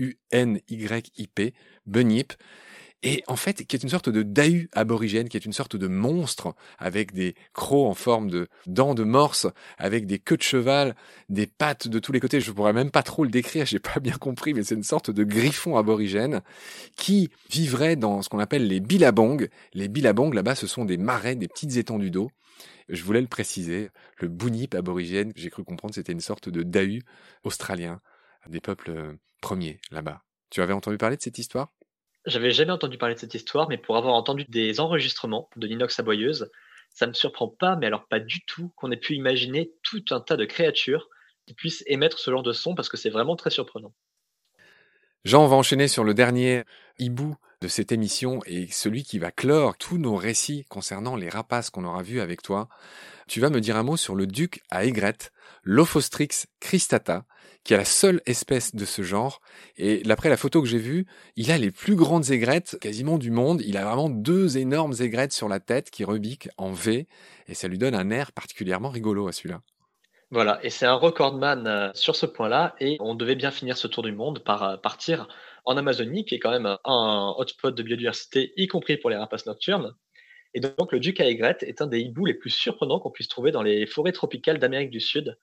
Bunyip, 1.86 2.34
et 3.02 3.24
en 3.28 3.38
fait, 3.38 3.66
qui 3.66 3.76
est 3.78 3.84
une 3.84 3.90
sorte 3.90 4.10
de 4.10 4.24
dahu 4.24 4.70
aborigène, 4.74 5.30
qui 5.30 5.38
est 5.38 5.46
une 5.46 5.54
sorte 5.54 5.78
de 5.78 5.88
monstre 5.88 6.54
avec 6.78 7.14
des 7.14 7.34
crocs 7.54 7.88
en 7.88 7.94
forme 7.94 8.30
de 8.30 8.50
dents 8.66 8.94
de 8.94 9.06
morse, 9.06 9.48
avec 9.78 10.06
des 10.06 10.20
queues 10.20 10.36
de 10.36 10.42
cheval, 10.42 10.96
des 11.30 11.48
pattes 11.48 11.88
de 11.88 12.00
tous 12.00 12.12
les 12.12 12.20
côtés. 12.20 12.42
Je 12.42 12.52
pourrais 12.52 12.74
même 12.74 12.92
pas 12.92 13.04
trop 13.04 13.24
le 13.24 13.30
décrire, 13.30 13.66
j'ai 13.66 13.80
pas 13.80 14.02
bien 14.02 14.18
compris, 14.18 14.54
mais 14.54 14.64
c'est 14.64 14.76
une 14.76 14.84
sorte 14.84 15.12
de 15.12 15.24
griffon 15.24 15.78
aborigène 15.78 16.42
qui 16.98 17.30
vivrait 17.50 17.96
dans 17.96 18.22
ce 18.22 18.28
qu'on 18.28 18.40
appelle 18.40 18.68
les 18.68 18.82
billabongs. 18.82 19.48
Les 19.74 19.88
billabongs, 19.88 20.32
là-bas, 20.32 20.56
ce 20.56 20.68
sont 20.68 20.84
des 20.84 20.98
marais, 20.98 21.36
des 21.36 21.48
petites 21.48 21.78
étendues 21.78 22.12
d'eau. 22.12 22.30
Je 22.90 23.04
voulais 23.04 23.22
le 23.22 23.28
préciser. 23.28 23.92
Le 24.18 24.28
bunip 24.28 24.76
aborigène, 24.76 25.32
j'ai 25.38 25.50
cru 25.50 25.64
comprendre, 25.64 25.94
c'était 25.94 26.12
une 26.12 26.20
sorte 26.20 26.50
de 26.50 26.64
dahu 26.64 27.04
australien, 27.46 28.02
des 28.50 28.60
peuples 28.60 28.92
euh, 28.92 29.14
premiers 29.40 29.80
là-bas. 29.90 30.24
Tu 30.50 30.62
avais 30.62 30.74
entendu 30.74 30.98
parler 30.98 31.16
de 31.16 31.22
cette 31.22 31.38
histoire? 31.38 31.72
J'avais 32.30 32.52
jamais 32.52 32.72
entendu 32.72 32.98
parler 32.98 33.16
de 33.16 33.20
cette 33.20 33.34
histoire, 33.34 33.68
mais 33.70 33.78
pour 33.78 33.98
avoir 33.98 34.14
entendu 34.14 34.46
des 34.48 34.80
enregistrements 34.80 35.50
de 35.56 35.68
Ninox 35.68 36.00
aboyeuse, 36.00 36.50
ça 36.90 37.08
me 37.08 37.14
surprend 37.14 37.48
pas, 37.48 37.76
mais 37.76 37.88
alors 37.88 38.08
pas 38.08 38.20
du 38.20 38.46
tout, 38.46 38.72
qu'on 38.76 38.92
ait 38.92 38.98
pu 38.98 39.16
imaginer 39.16 39.72
tout 39.84 40.04
un 40.12 40.20
tas 40.20 40.38
de 40.38 40.46
créatures 40.46 41.10
qui 41.46 41.54
puissent 41.54 41.84
émettre 41.88 42.20
ce 42.20 42.32
genre 42.32 42.44
de 42.44 42.54
son, 42.54 42.76
parce 42.76 42.90
que 42.90 42.98
c'est 42.98 43.10
vraiment 43.10 43.36
très 43.36 43.50
surprenant. 43.50 43.94
Jean, 45.26 45.44
on 45.44 45.48
va 45.48 45.56
enchaîner 45.56 45.88
sur 45.88 46.04
le 46.04 46.14
dernier 46.14 46.64
hibou 46.98 47.36
de 47.62 47.68
cette 47.68 47.92
émission 47.92 48.40
et 48.46 48.68
celui 48.72 49.04
qui 49.04 49.20
va 49.20 49.32
clore 49.32 49.78
tous 49.78 49.98
nos 49.98 50.16
récits 50.16 50.66
concernant 50.70 51.16
les 51.16 51.30
rapaces 51.30 51.70
qu'on 51.70 51.84
aura 51.84 52.04
vus 52.04 52.22
avec 52.22 52.42
toi. 52.42 52.70
Tu 53.28 53.42
vas 53.42 53.50
me 53.50 53.60
dire 53.60 53.76
un 53.76 53.84
mot 53.84 53.98
sur 53.98 54.16
le 54.16 54.28
duc 54.28 54.62
à 54.70 54.86
aigrette, 54.86 55.32
l'Ophostrix 55.64 56.46
cristata, 56.60 57.26
qui 57.64 57.74
est 57.74 57.78
la 57.78 57.86
seule 57.86 58.22
espèce 58.26 58.74
de 58.74 58.86
ce 58.86 59.02
genre. 59.02 59.42
Et 59.78 60.02
d'après 60.04 60.30
la 60.30 60.38
photo 60.38 60.62
que 60.62 60.68
j'ai 60.68 60.78
vue, 60.78 61.06
il 61.36 61.52
a 61.52 61.58
les 61.58 61.72
plus 61.72 61.96
grandes 61.96 62.32
aigrettes 62.32 62.78
quasiment 62.80 63.18
du 63.18 63.30
monde. 63.30 63.62
Il 63.66 63.78
a 63.78 63.86
vraiment 63.86 64.10
deux 64.10 64.58
énormes 64.58 64.96
aigrettes 65.00 65.34
sur 65.34 65.50
la 65.50 65.60
tête 65.60 65.92
qui 65.92 66.06
rebiquent 66.06 66.50
en 66.58 66.72
V, 66.72 67.08
et 67.48 67.54
ça 67.54 67.68
lui 67.68 67.78
donne 67.78 67.96
un 67.96 68.10
air 68.10 68.32
particulièrement 68.32 68.90
rigolo 68.90 69.28
à 69.28 69.34
celui-là. 69.34 69.62
Voilà, 70.32 70.60
et 70.64 70.70
c'est 70.70 70.86
un 70.86 70.94
recordman 70.94 71.66
euh, 71.66 71.90
sur 71.96 72.16
ce 72.16 72.28
point-là, 72.28 72.76
et 72.80 72.98
on 73.00 73.16
devait 73.16 73.36
bien 73.36 73.50
finir 73.50 73.78
ce 73.78 73.88
tour 73.88 74.04
du 74.04 74.12
monde 74.12 74.40
par 74.40 74.64
euh, 74.64 74.78
partir 74.78 75.28
en 75.70 75.78
Amazonie, 75.78 76.26
qui 76.26 76.36
est 76.36 76.40
quand 76.40 76.52
même 76.52 76.78
un 76.84 77.34
hotspot 77.38 77.76
de 77.76 77.84
biodiversité, 77.84 78.54
y 78.58 78.68
compris 78.68 78.98
pour 78.98 79.10
les 79.10 79.16
rapaces 79.16 79.46
nocturnes. 79.46 79.94
Et 80.56 80.62
donc 80.62 80.92
le 80.92 81.00
duc 81.00 81.22
à 81.22 81.26
aigrette 81.26 81.62
est 81.62 81.82
un 81.82 81.88
des 81.88 82.00
hiboux 82.00 82.26
les 82.26 82.34
plus 82.34 82.50
surprenants 82.50 83.00
qu'on 83.00 83.12
puisse 83.12 83.28
trouver 83.28 83.52
dans 83.52 83.62
les 83.62 83.86
forêts 83.86 84.12
tropicales 84.12 84.58
d'Amérique 84.58 84.90
du 84.90 85.00
Sud, 85.00 85.38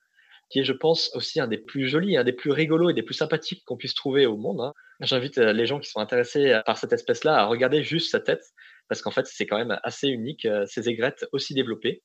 qui 0.49 0.59
est, 0.59 0.63
je 0.65 0.73
pense, 0.73 1.15
aussi 1.15 1.39
un 1.39 1.47
des 1.47 1.57
plus 1.57 1.87
jolis, 1.87 2.17
un 2.17 2.25
des 2.25 2.33
plus 2.33 2.51
rigolos 2.51 2.89
et 2.89 2.93
des 2.93 3.03
plus 3.03 3.13
sympathiques 3.13 3.63
qu'on 3.65 3.77
puisse 3.77 3.95
trouver 3.95 4.25
au 4.25 4.35
monde. 4.35 4.59
Hein. 4.59 4.73
J'invite 4.99 5.37
euh, 5.37 5.53
les 5.53 5.65
gens 5.65 5.79
qui 5.79 5.89
sont 5.89 5.99
intéressés 5.99 6.59
par 6.65 6.77
cette 6.77 6.91
espèce-là 6.91 7.37
à 7.37 7.45
regarder 7.45 7.83
juste 7.83 8.11
sa 8.11 8.19
tête, 8.19 8.43
parce 8.89 9.01
qu'en 9.01 9.11
fait, 9.11 9.27
c'est 9.27 9.45
quand 9.45 9.57
même 9.57 9.79
assez 9.83 10.09
unique, 10.09 10.47
ces 10.65 10.89
aigrettes 10.89 11.25
aussi 11.31 11.53
développées. 11.53 12.03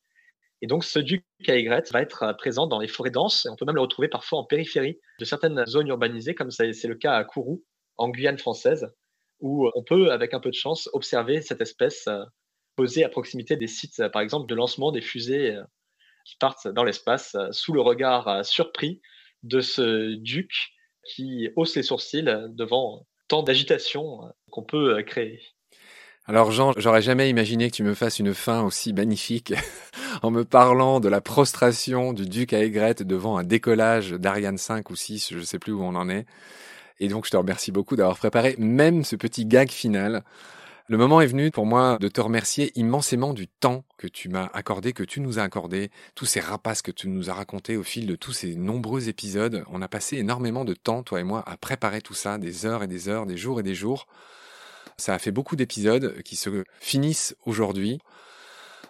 Et 0.63 0.69
donc, 0.69 0.85
ce 0.85 1.01
duc 1.01 1.25
à 1.49 1.57
aigrette 1.57 1.93
va 1.93 2.01
être 2.01 2.23
euh, 2.23 2.33
présent 2.35 2.69
dans 2.69 2.79
les 2.79 2.87
forêts 2.87 3.11
denses 3.11 3.47
et 3.47 3.49
on 3.49 3.57
peut 3.57 3.65
même 3.65 3.75
le 3.75 3.81
retrouver 3.81 4.07
parfois 4.07 4.39
en 4.39 4.45
périphérie 4.45 5.01
de 5.19 5.25
certaines 5.25 5.67
zones 5.67 5.89
urbanisées, 5.89 6.37
comme 6.37 6.53
c'est 6.53 6.85
le 6.85 6.95
cas 6.95 7.15
à 7.15 7.25
Kourou, 7.25 7.65
en 7.99 8.09
Guyane 8.09 8.39
française, 8.39 8.93
où 9.41 9.69
on 9.75 9.83
peut, 9.83 10.13
avec 10.13 10.35
un 10.35 10.41
peu 10.41 10.51
de 10.51 10.55
chance, 10.55 10.89
observer 10.93 11.43
cette 11.43 11.61
espèce 11.61 12.07
euh, 12.07 12.25
posée 12.77 13.05
à 13.05 13.09
proximité 13.09 13.57
des 13.57 13.67
sites, 13.67 14.01
euh, 14.01 14.09
par 14.09 14.23
exemple, 14.23 14.49
de 14.49 14.55
lancement 14.55 14.93
des 14.93 15.03
fusées 15.03 15.57
qui 16.25 16.37
partent 16.37 16.69
dans 16.69 16.85
l'espace 16.85 17.37
sous 17.51 17.73
le 17.73 17.81
regard 17.81 18.45
surpris 18.45 19.01
de 19.43 19.61
ce 19.61 20.15
duc 20.15 20.53
qui 21.05 21.49
hausse 21.57 21.75
les 21.75 21.83
sourcils 21.83 22.23
devant 22.51 23.09
tant 23.27 23.43
d'agitation 23.43 24.21
qu'on 24.51 24.63
peut 24.63 25.03
créer. 25.03 25.41
Alors 26.27 26.53
Jean, 26.53 26.73
j'aurais 26.77 27.03
jamais 27.03 27.29
imaginé 27.29 27.69
que 27.69 27.75
tu 27.75 27.83
me 27.83 27.95
fasses 27.95 28.21
une 28.21 28.33
fin 28.33 28.63
aussi 28.63 28.93
magnifique 28.93 29.53
en 30.23 30.31
me 30.31 30.45
parlant 30.45 31.01
de 31.01 31.09
la 31.09 31.21
prostration 31.21 32.13
du 32.13 32.27
duc 32.27 32.53
à 32.53 32.61
aigrette 32.61 33.03
devant 33.03 33.39
un 33.39 33.43
décollage 33.43 34.13
d'Ariane 34.13 34.57
5 34.57 34.89
ou 34.91 34.95
6, 34.97 35.31
je 35.33 35.39
ne 35.39 35.43
sais 35.43 35.59
plus 35.59 35.73
où 35.73 35.83
on 35.83 35.97
en 35.97 36.09
est. 36.09 36.27
Et 37.03 37.09
donc 37.09 37.27
je 37.27 37.31
te 37.31 37.37
remercie 37.37 37.73
beaucoup 37.73 37.97
d'avoir 37.97 38.17
préparé 38.17 38.55
même 38.59 39.03
ce 39.03 39.17
petit 39.17 39.45
gag 39.45 39.73
final. 39.73 40.23
Le 40.87 40.97
moment 40.97 41.21
est 41.21 41.27
venu 41.27 41.51
pour 41.51 41.67
moi 41.67 41.99
de 42.01 42.07
te 42.07 42.21
remercier 42.21 42.71
immensément 42.77 43.35
du 43.35 43.49
temps 43.49 43.83
que 43.99 44.07
tu 44.07 44.29
m'as 44.29 44.49
accordé, 44.55 44.93
que 44.93 45.03
tu 45.03 45.21
nous 45.21 45.41
as 45.41 45.43
accordé, 45.43 45.91
tous 46.15 46.27
ces 46.27 46.39
rapaces 46.39 46.81
que 46.81 46.93
tu 46.93 47.09
nous 47.09 47.29
as 47.29 47.35
racontés 47.35 47.77
au 47.77 47.83
fil 47.83 48.07
de 48.07 48.15
tous 48.15 48.31
ces 48.31 48.55
nombreux 48.55 49.09
épisodes. 49.09 49.65
On 49.73 49.83
a 49.83 49.89
passé 49.89 50.17
énormément 50.19 50.65
de 50.65 50.75
temps, 50.75 51.03
toi 51.03 51.19
et 51.19 51.25
moi, 51.25 51.43
à 51.45 51.57
préparer 51.57 52.03
tout 52.03 52.15
ça, 52.15 52.39
des 52.39 52.67
heures 52.67 52.85
et 52.85 52.87
des 52.87 53.09
heures, 53.09 53.27
des 53.27 53.37
jours 53.37 53.59
et 53.59 53.65
des 53.65 53.75
jours. 53.75 54.07
Ça 54.97 55.13
a 55.13 55.19
fait 55.19 55.33
beaucoup 55.33 55.57
d'épisodes 55.57 56.23
qui 56.23 56.37
se 56.37 56.63
finissent 56.79 57.35
aujourd'hui. 57.47 57.99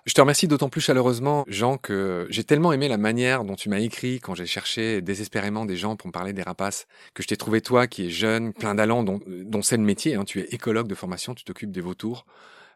Je 0.04 0.14
te 0.14 0.20
remercie 0.20 0.48
d'autant 0.48 0.68
plus 0.68 0.80
chaleureusement, 0.80 1.44
Jean, 1.46 1.78
que 1.78 2.26
j'ai 2.28 2.42
tellement 2.42 2.72
aimé 2.72 2.88
la 2.88 2.96
manière 2.96 3.44
dont 3.44 3.54
tu 3.54 3.68
m'as 3.68 3.78
écrit 3.78 4.18
quand 4.18 4.34
j'ai 4.34 4.46
cherché 4.46 5.00
désespérément 5.00 5.64
des 5.64 5.76
gens 5.76 5.94
pour 5.94 6.08
me 6.08 6.12
parler 6.12 6.32
des 6.32 6.42
rapaces, 6.42 6.88
que 7.14 7.22
je 7.22 7.28
t'ai 7.28 7.36
trouvé 7.36 7.60
toi 7.60 7.86
qui 7.86 8.06
es 8.06 8.10
jeune, 8.10 8.52
plein 8.52 8.74
d'allant, 8.74 9.04
dont, 9.04 9.62
c'est 9.62 9.76
le 9.76 9.84
métier. 9.84 10.16
Hein. 10.16 10.24
tu 10.24 10.40
es 10.40 10.44
écologue 10.50 10.88
de 10.88 10.96
formation, 10.96 11.36
tu 11.36 11.44
t'occupes 11.44 11.70
des 11.70 11.80
vautours. 11.80 12.26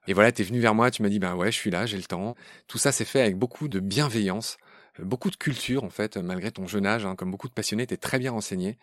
Et 0.06 0.12
voilà, 0.12 0.30
tu 0.30 0.42
es 0.42 0.44
venu 0.44 0.60
vers 0.60 0.76
moi, 0.76 0.92
tu 0.92 1.02
m'as 1.02 1.08
dit, 1.08 1.18
ben 1.18 1.34
ouais, 1.34 1.50
je 1.50 1.56
suis 1.56 1.70
là, 1.70 1.84
j'ai 1.84 1.96
le 1.96 2.04
temps. 2.04 2.36
Tout 2.68 2.78
ça 2.78 2.92
s'est 2.92 3.04
fait 3.04 3.22
avec 3.22 3.36
beaucoup 3.36 3.66
de 3.66 3.80
bienveillance, 3.80 4.56
beaucoup 5.00 5.30
de 5.30 5.36
culture 5.36 5.82
en 5.82 5.90
fait, 5.90 6.16
malgré 6.18 6.52
ton 6.52 6.68
jeune 6.68 6.86
âge, 6.86 7.06
hein, 7.06 7.16
comme 7.16 7.32
beaucoup 7.32 7.48
de 7.48 7.54
passionnés, 7.54 7.88
tu 7.88 7.94
es 7.94 7.96
très 7.96 8.20
bien 8.20 8.30
renseigné. 8.30 8.78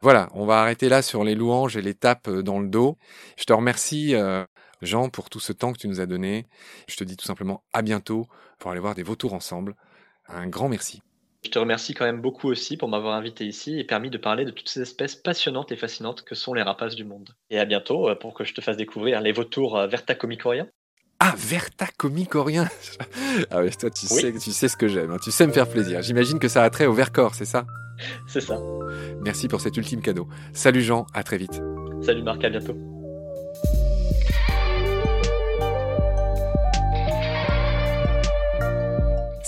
Voilà, 0.00 0.28
on 0.34 0.46
va 0.46 0.60
arrêter 0.60 0.88
là 0.88 1.00
sur 1.00 1.22
les 1.22 1.36
louanges 1.36 1.76
et 1.76 1.82
les 1.82 1.94
tapes 1.94 2.28
euh, 2.28 2.42
dans 2.42 2.58
le 2.58 2.68
dos. 2.68 2.96
Je 3.36 3.44
te 3.44 3.52
remercie, 3.52 4.14
euh, 4.14 4.44
Jean, 4.82 5.08
pour 5.08 5.30
tout 5.30 5.40
ce 5.40 5.52
temps 5.52 5.72
que 5.72 5.78
tu 5.78 5.88
nous 5.88 6.00
as 6.00 6.06
donné. 6.06 6.46
Je 6.88 6.96
te 6.96 7.04
dis 7.04 7.16
tout 7.16 7.26
simplement 7.26 7.62
à 7.72 7.82
bientôt 7.82 8.26
pour 8.58 8.70
aller 8.70 8.80
voir 8.80 8.94
des 8.94 9.02
vautours 9.02 9.34
ensemble. 9.34 9.74
Un 10.28 10.46
grand 10.46 10.68
merci. 10.68 11.02
Je 11.44 11.50
te 11.50 11.58
remercie 11.58 11.94
quand 11.94 12.04
même 12.04 12.20
beaucoup 12.20 12.48
aussi 12.48 12.76
pour 12.76 12.88
m'avoir 12.88 13.14
invité 13.14 13.46
ici 13.46 13.78
et 13.78 13.84
permis 13.84 14.10
de 14.10 14.18
parler 14.18 14.44
de 14.44 14.50
toutes 14.50 14.68
ces 14.68 14.82
espèces 14.82 15.14
passionnantes 15.14 15.70
et 15.70 15.76
fascinantes 15.76 16.22
que 16.22 16.34
sont 16.34 16.52
les 16.52 16.62
rapaces 16.62 16.96
du 16.96 17.04
monde. 17.04 17.30
Et 17.50 17.58
à 17.58 17.64
bientôt 17.64 18.08
euh, 18.08 18.14
pour 18.14 18.34
que 18.34 18.44
je 18.44 18.54
te 18.54 18.60
fasse 18.60 18.76
découvrir 18.76 19.20
les 19.20 19.32
vautours 19.32 19.86
vertacomicoriens. 19.86 20.68
Ah, 21.20 21.34
vertacomicoriens 21.36 22.68
Ah 23.50 23.60
oui, 23.60 23.70
toi 23.70 23.90
tu, 23.90 24.06
sais, 24.06 24.32
tu 24.32 24.52
sais 24.52 24.68
ce 24.68 24.76
que 24.76 24.88
j'aime, 24.88 25.10
hein. 25.10 25.18
tu 25.22 25.30
sais 25.30 25.46
me 25.46 25.52
faire 25.52 25.68
plaisir. 25.68 26.02
J'imagine 26.02 26.38
que 26.38 26.48
ça 26.48 26.62
a 26.62 26.70
trait 26.70 26.86
au 26.86 26.92
vercors, 26.92 27.34
c'est 27.34 27.44
ça? 27.44 27.66
C'est 28.28 28.40
ça. 28.40 28.60
Merci 29.20 29.48
pour 29.48 29.60
cet 29.60 29.76
ultime 29.76 30.00
cadeau. 30.00 30.28
Salut 30.52 30.82
Jean, 30.82 31.06
à 31.14 31.22
très 31.22 31.38
vite. 31.38 31.60
Salut 32.02 32.22
Marc, 32.22 32.44
à 32.44 32.50
bientôt. 32.50 32.97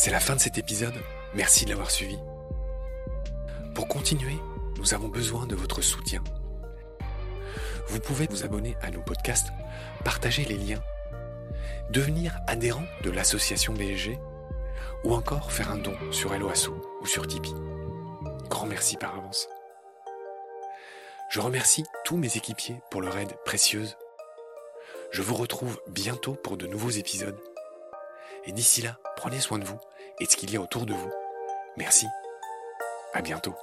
C'est 0.03 0.11
la 0.11 0.19
fin 0.19 0.35
de 0.35 0.41
cet 0.41 0.57
épisode. 0.57 0.95
Merci 1.35 1.67
de 1.67 1.71
l'avoir 1.73 1.91
suivi. 1.91 2.19
Pour 3.75 3.87
continuer, 3.87 4.39
nous 4.79 4.95
avons 4.95 5.09
besoin 5.09 5.45
de 5.45 5.55
votre 5.55 5.83
soutien. 5.83 6.25
Vous 7.87 8.01
pouvez 8.01 8.27
vous 8.31 8.43
abonner 8.43 8.79
à 8.81 8.91
nos 8.91 9.03
podcasts, 9.03 9.49
partager 10.03 10.47
les 10.47 10.57
liens, 10.57 10.83
devenir 11.91 12.39
adhérent 12.47 12.87
de 13.03 13.11
l'association 13.11 13.75
BSG 13.75 14.19
ou 15.05 15.13
encore 15.13 15.53
faire 15.53 15.71
un 15.71 15.77
don 15.77 15.95
sur 16.13 16.33
Helloasso 16.33 16.81
ou 17.03 17.07
sur 17.07 17.27
Tipeee. 17.27 17.53
Grand 18.49 18.65
merci 18.65 18.97
par 18.97 19.15
avance. 19.19 19.51
Je 21.29 21.41
remercie 21.41 21.85
tous 22.07 22.17
mes 22.17 22.39
équipiers 22.39 22.81
pour 22.91 23.03
leur 23.03 23.19
aide 23.19 23.37
précieuse. 23.45 23.99
Je 25.11 25.21
vous 25.21 25.35
retrouve 25.35 25.79
bientôt 25.89 26.37
pour 26.37 26.57
de 26.57 26.67
nouveaux 26.67 26.89
épisodes. 26.89 27.39
Et 28.47 28.53
d'ici 28.53 28.81
là, 28.81 28.97
prenez 29.17 29.39
soin 29.39 29.59
de 29.59 29.65
vous 29.65 29.79
et 30.21 30.27
de 30.27 30.31
ce 30.31 30.37
qu'il 30.37 30.51
y 30.51 30.57
a 30.57 30.61
autour 30.61 30.87
de 30.87 30.95
vous. 30.95 31.11
Merci. 31.77 32.07
À 33.13 33.23
bientôt. 33.23 33.55